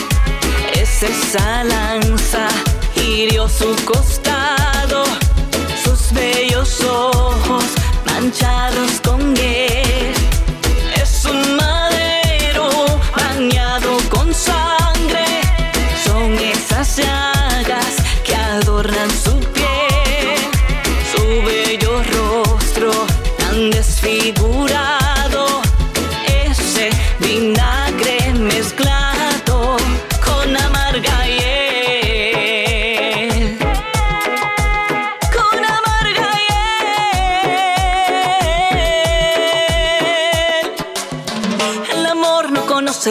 Es 0.74 1.02
esa 1.02 1.64
lanza, 1.64 2.48
hirió 2.96 3.48
su 3.48 3.74
costado, 3.84 4.75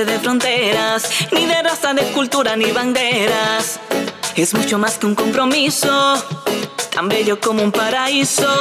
de 0.03 0.19
fronteras, 0.19 1.09
ni 1.31 1.45
de 1.45 1.63
raza, 1.63 1.93
de 1.93 2.01
cultura, 2.11 2.57
ni 2.57 2.71
banderas. 2.71 3.79
Es 4.35 4.53
mucho 4.53 4.77
más 4.77 4.97
que 4.97 5.05
un 5.05 5.15
compromiso, 5.15 6.21
tan 6.93 7.07
bello 7.07 7.39
como 7.39 7.63
un 7.63 7.71
paraíso. 7.71 8.53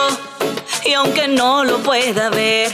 Y 0.85 0.93
aunque 0.93 1.27
no 1.27 1.65
lo 1.65 1.79
pueda 1.79 2.31
ver, 2.31 2.71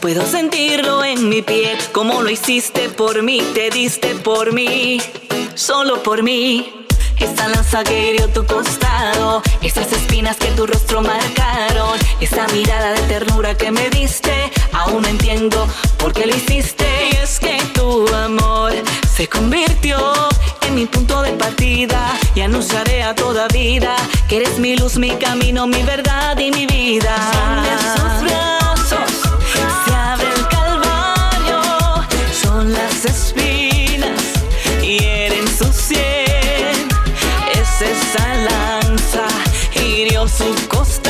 puedo 0.00 0.26
sentirlo 0.26 1.04
en 1.04 1.28
mi 1.28 1.42
piel. 1.42 1.78
Como 1.92 2.20
lo 2.22 2.30
hiciste 2.30 2.88
por 2.88 3.22
mí, 3.22 3.40
te 3.54 3.70
diste 3.70 4.16
por 4.16 4.52
mí, 4.52 5.00
solo 5.54 6.02
por 6.02 6.24
mí. 6.24 6.72
Esa 7.20 7.46
lanza 7.46 7.84
que 7.84 8.10
hirió 8.10 8.28
tu 8.30 8.44
costado, 8.44 9.40
esas 9.62 9.92
espinas 9.92 10.36
que 10.36 10.48
tu 10.48 10.66
rostro 10.66 11.00
marcaron, 11.00 11.96
esa 12.20 12.48
mirada 12.48 12.92
de 12.94 13.02
ternura 13.02 13.56
que 13.56 13.70
me 13.70 13.88
diste, 13.90 14.32
aún 14.72 15.02
no 15.02 15.08
entiendo 15.08 15.64
por 15.96 16.12
qué 16.12 16.26
lo 16.26 16.34
hiciste. 16.34 16.84
Y 17.12 17.16
es 17.22 17.38
que 17.38 17.73
tu 18.04 18.14
amor 18.14 18.72
se 19.16 19.28
convirtió 19.28 19.98
en 20.66 20.74
mi 20.74 20.86
punto 20.86 21.22
de 21.22 21.32
partida 21.32 22.18
y 22.34 22.40
anunciaré 22.40 23.02
a 23.02 23.14
toda 23.14 23.46
vida 23.48 23.94
que 24.28 24.38
eres 24.38 24.58
mi 24.58 24.76
luz, 24.76 24.96
mi 24.96 25.10
camino, 25.10 25.66
mi 25.66 25.82
verdad 25.82 26.38
y 26.38 26.50
mi 26.50 26.66
vida. 26.66 27.14
Son 27.32 27.64
esos 27.76 28.22
brazos, 28.22 29.10
se 29.84 29.94
abre 29.94 30.26
el 30.36 30.48
calvario, 30.48 31.62
son 32.42 32.72
las 32.72 33.04
espinas 33.04 34.20
hieren 34.82 35.46
su 35.46 35.72
sien. 35.72 36.88
Es 37.52 37.80
esa 37.80 38.34
lanza, 38.48 39.26
hirió 39.74 40.26
su 40.28 40.54
costado, 40.68 41.03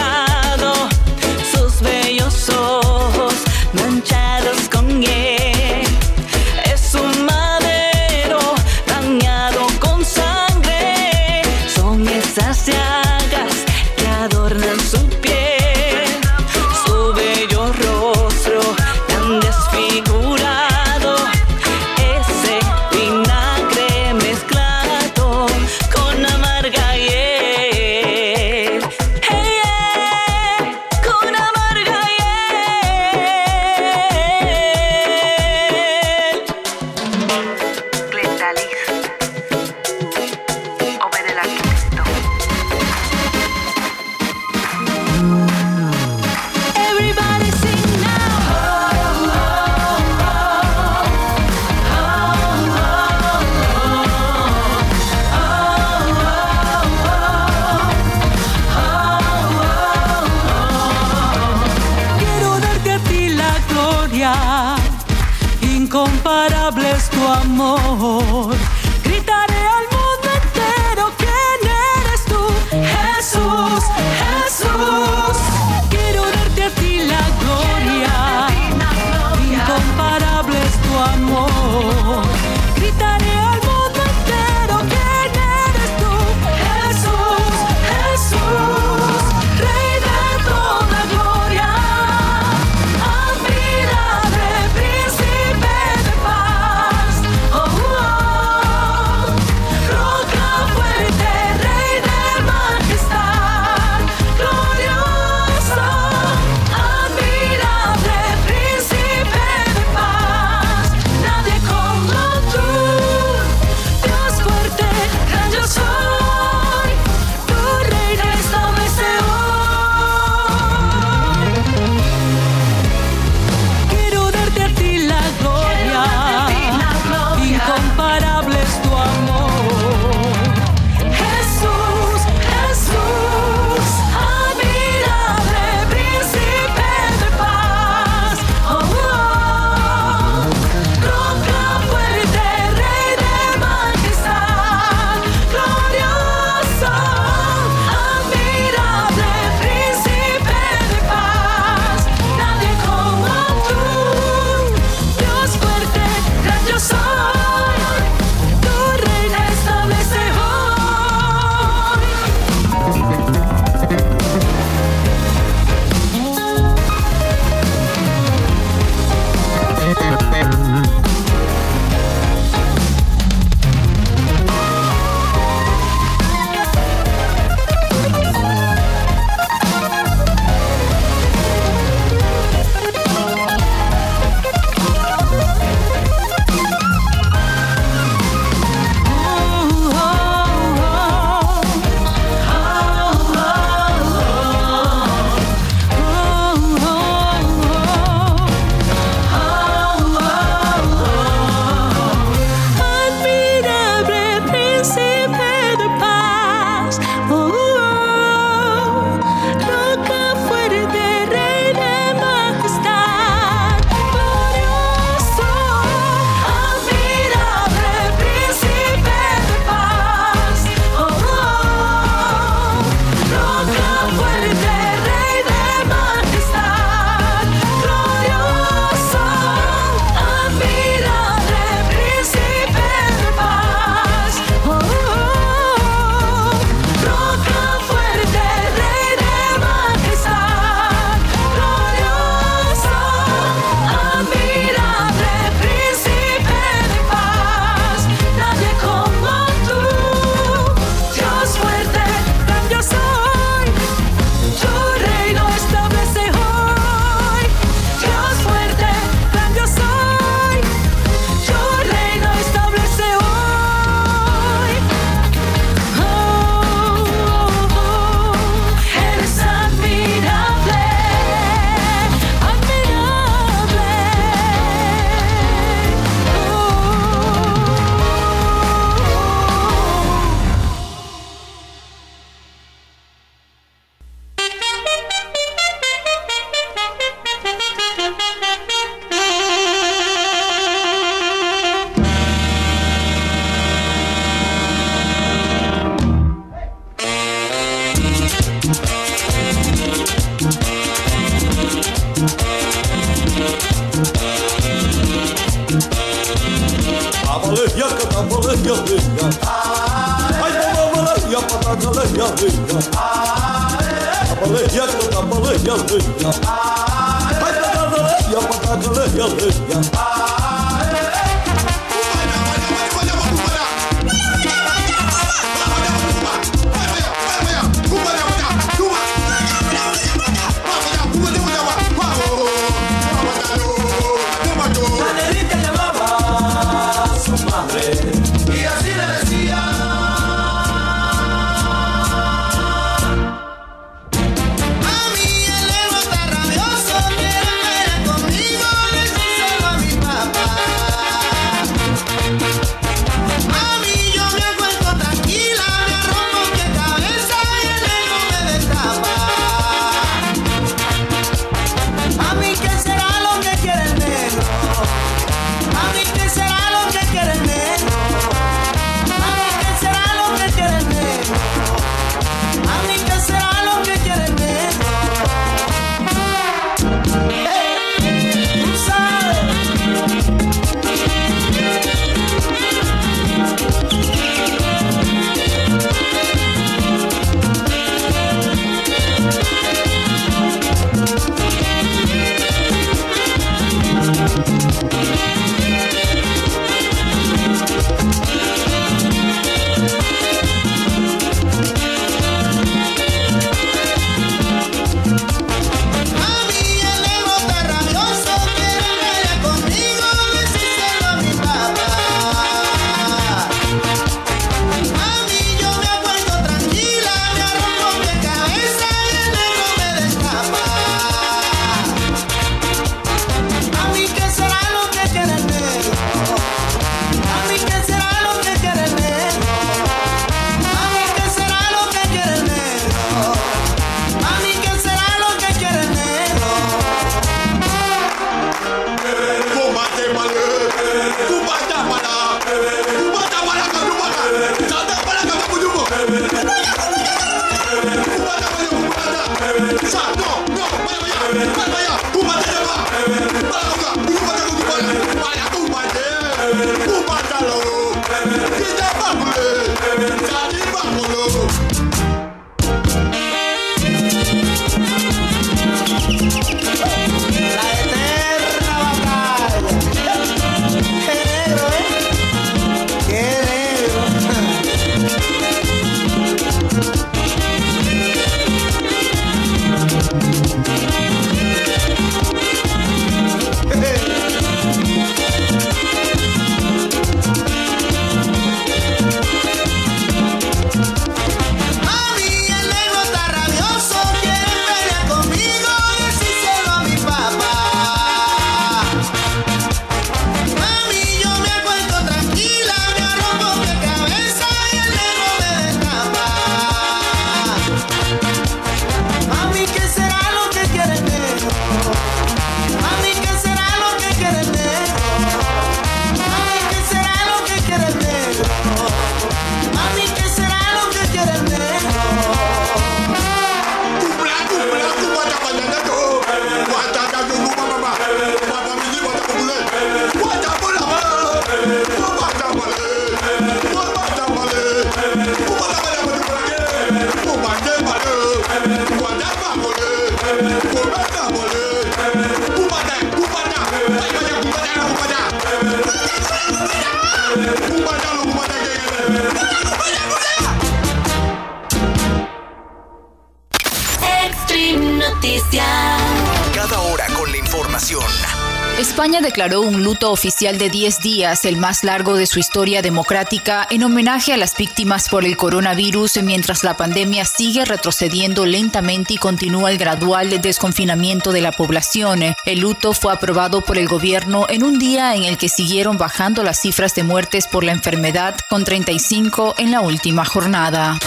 Un 559.60 559.82
luto 559.82 560.10
oficial 560.10 560.58
de 560.58 560.70
10 560.70 561.00
días, 561.00 561.44
el 561.44 561.56
más 561.56 561.84
largo 561.84 562.16
de 562.16 562.26
su 562.26 562.38
historia 562.38 562.82
democrática, 562.82 563.66
en 563.70 563.82
homenaje 563.82 564.32
a 564.32 564.36
las 564.36 564.56
víctimas 564.56 565.08
por 565.08 565.24
el 565.24 565.36
coronavirus, 565.36 566.22
mientras 566.22 566.64
la 566.64 566.76
pandemia 566.76 567.24
sigue 567.24 567.64
retrocediendo 567.64 568.46
lentamente 568.46 569.14
y 569.14 569.18
continúa 569.18 569.70
el 569.70 569.78
gradual 569.78 570.40
desconfinamiento 570.40 571.32
de 571.32 571.40
la 571.40 571.52
población. 571.52 572.22
El 572.44 572.60
luto 572.60 572.92
fue 572.92 573.12
aprobado 573.12 573.60
por 573.60 573.78
el 573.78 573.88
gobierno 573.88 574.46
en 574.48 574.62
un 574.62 574.78
día 574.78 575.14
en 575.14 575.24
el 575.24 575.38
que 575.38 575.48
siguieron 575.48 575.98
bajando 575.98 576.42
las 576.42 576.60
cifras 576.60 576.94
de 576.94 577.02
muertes 577.02 577.46
por 577.46 577.64
la 577.64 577.72
enfermedad, 577.72 578.36
con 578.48 578.64
35 578.64 579.54
en 579.58 579.70
la 579.70 579.80
última 579.80 580.24
jornada. 580.24 580.98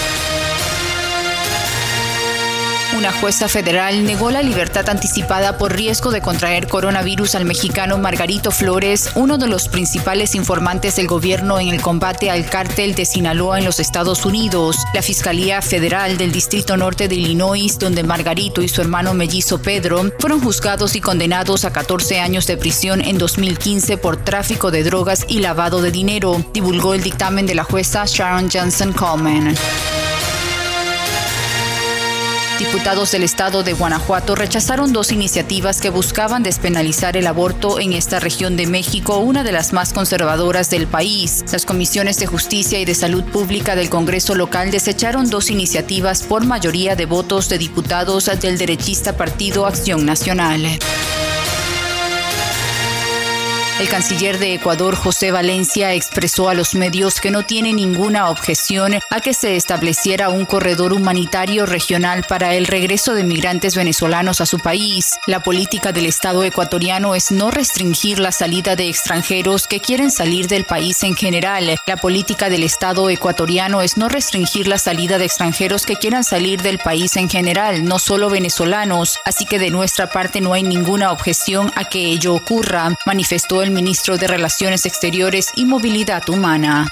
Una 2.97 3.11
jueza 3.11 3.47
federal 3.47 4.05
negó 4.05 4.31
la 4.31 4.41
libertad 4.41 4.89
anticipada 4.89 5.59
por 5.59 5.75
riesgo 5.75 6.09
de 6.09 6.19
contraer 6.19 6.67
coronavirus 6.67 7.35
al 7.35 7.45
mexicano 7.45 7.99
Margarito 7.99 8.49
Flores, 8.49 9.11
uno 9.13 9.37
de 9.37 9.45
los 9.45 9.67
principales 9.67 10.33
informantes 10.33 10.95
del 10.95 11.05
gobierno 11.05 11.59
en 11.59 11.67
el 11.67 11.79
combate 11.79 12.31
al 12.31 12.49
cártel 12.49 12.95
de 12.95 13.05
Sinaloa 13.05 13.59
en 13.59 13.65
los 13.65 13.79
Estados 13.79 14.25
Unidos. 14.25 14.77
La 14.95 15.03
Fiscalía 15.03 15.61
Federal 15.61 16.17
del 16.17 16.31
Distrito 16.31 16.75
Norte 16.75 17.07
de 17.07 17.13
Illinois, 17.13 17.77
donde 17.77 18.01
Margarito 18.01 18.63
y 18.63 18.67
su 18.67 18.81
hermano 18.81 19.13
mellizo 19.13 19.61
Pedro 19.61 20.11
fueron 20.17 20.41
juzgados 20.41 20.95
y 20.95 20.99
condenados 20.99 21.65
a 21.65 21.71
14 21.71 22.19
años 22.19 22.47
de 22.47 22.57
prisión 22.57 23.01
en 23.01 23.19
2015 23.19 23.97
por 23.99 24.17
tráfico 24.17 24.71
de 24.71 24.83
drogas 24.83 25.23
y 25.27 25.37
lavado 25.37 25.83
de 25.83 25.91
dinero, 25.91 26.43
divulgó 26.51 26.95
el 26.95 27.03
dictamen 27.03 27.45
de 27.45 27.53
la 27.53 27.63
jueza 27.63 28.05
Sharon 28.07 28.49
Johnson 28.51 28.91
Coleman. 28.91 29.55
Diputados 32.59 33.11
del 33.11 33.21
estado 33.21 33.61
de 33.61 33.73
Guanajuato 33.73 34.33
rechazaron 34.33 34.91
dos 34.91 35.11
iniciativas 35.11 35.79
que 35.79 35.91
buscaban 35.91 36.41
despenalizar 36.41 37.15
el 37.15 37.27
aborto 37.27 37.79
en 37.79 37.93
esta 37.93 38.19
región 38.19 38.57
de 38.57 38.65
México, 38.65 39.17
una 39.17 39.43
de 39.43 39.51
las 39.51 39.73
más 39.73 39.93
conservadoras 39.93 40.71
del 40.71 40.87
país. 40.87 41.45
Las 41.51 41.65
comisiones 41.65 42.17
de 42.17 42.25
justicia 42.25 42.79
y 42.79 42.85
de 42.85 42.95
salud 42.95 43.23
pública 43.25 43.75
del 43.75 43.91
Congreso 43.91 44.33
local 44.33 44.71
desecharon 44.71 45.29
dos 45.29 45.51
iniciativas 45.51 46.23
por 46.23 46.45
mayoría 46.45 46.95
de 46.95 47.05
votos 47.05 47.47
de 47.47 47.59
diputados 47.59 48.25
del 48.41 48.57
derechista 48.57 49.15
Partido 49.15 49.67
Acción 49.67 50.05
Nacional. 50.07 50.79
El 53.79 53.89
canciller 53.89 54.39
de 54.39 54.55
Ecuador, 54.55 54.95
José 54.95 55.29
Valencia, 55.29 55.93
expresó 55.93 56.49
a 56.49 56.55
los 56.55 56.73
medios 56.73 57.21
que 57.21 57.29
no 57.29 57.45
tiene 57.45 57.73
ninguna 57.73 58.31
objeción 58.31 58.95
a 59.11 59.19
que 59.19 59.35
se 59.35 59.55
estableciera 59.55 60.29
un 60.29 60.45
corredor 60.45 60.93
humanitario 60.93 61.67
regional 61.67 62.23
para 62.27 62.55
el 62.55 62.65
regreso 62.65 63.13
de 63.13 63.23
migrantes 63.23 63.75
venezolanos 63.75 64.41
a 64.41 64.47
su 64.47 64.57
país. 64.57 65.19
La 65.27 65.43
política 65.43 65.91
del 65.91 66.07
Estado 66.07 66.43
ecuatoriano 66.43 67.13
es 67.13 67.29
no 67.29 67.51
restringir 67.51 68.17
la 68.17 68.31
salida 68.31 68.75
de 68.75 68.89
extranjeros 68.89 69.67
que 69.67 69.79
quieren 69.79 70.09
salir 70.09 70.47
del 70.47 70.63
país 70.63 71.03
en 71.03 71.15
general. 71.15 71.79
La 71.85 71.97
política 71.97 72.49
del 72.49 72.63
Estado 72.63 73.11
ecuatoriano 73.11 73.83
es 73.83 73.95
no 73.95 74.09
restringir 74.09 74.67
la 74.67 74.79
salida 74.79 75.19
de 75.19 75.25
extranjeros 75.25 75.85
que 75.85 75.97
quieran 75.97 76.23
salir 76.23 76.63
del 76.63 76.79
país 76.79 77.15
en 77.15 77.29
general, 77.29 77.85
no 77.85 77.99
solo 77.99 78.31
venezolanos. 78.31 79.19
Así 79.23 79.45
que 79.45 79.59
de 79.59 79.69
nuestra 79.69 80.09
parte 80.09 80.41
no 80.41 80.53
hay 80.53 80.63
ninguna 80.63 81.11
objeción 81.11 81.71
a 81.75 81.85
que 81.85 82.07
ello 82.07 82.33
ocurra, 82.33 82.95
manifestó 83.05 83.66
el 83.67 83.73
ministro 83.73 84.17
de 84.17 84.27
Relaciones 84.27 84.85
Exteriores 84.85 85.51
y 85.55 85.65
Movilidad 85.65 86.27
Humana. 86.29 86.87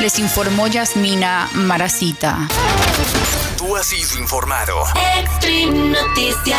Les 0.00 0.18
informó 0.18 0.66
Yasmina 0.66 1.48
Maracita. 1.54 2.48
Tú 3.56 3.76
has 3.76 3.86
sido 3.86 4.18
informado. 4.18 4.82
Extreme 5.20 5.90
Noticias. 5.90 6.58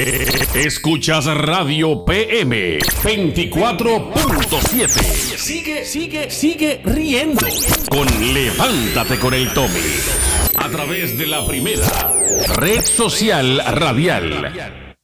Escuchas 0.00 1.26
Radio 1.26 2.06
PM 2.06 2.78
24.7. 2.78 4.88
Sigue, 4.88 5.84
sigue, 5.84 6.30
sigue 6.30 6.80
riendo 6.84 7.46
con 7.90 8.06
Levántate 8.32 9.18
con 9.18 9.34
el 9.34 9.52
Tommy. 9.52 9.78
A 10.56 10.70
través 10.70 11.18
de 11.18 11.26
la 11.26 11.46
primera 11.46 12.14
Red 12.56 12.86
Social 12.86 13.62
Radial. 13.74 14.79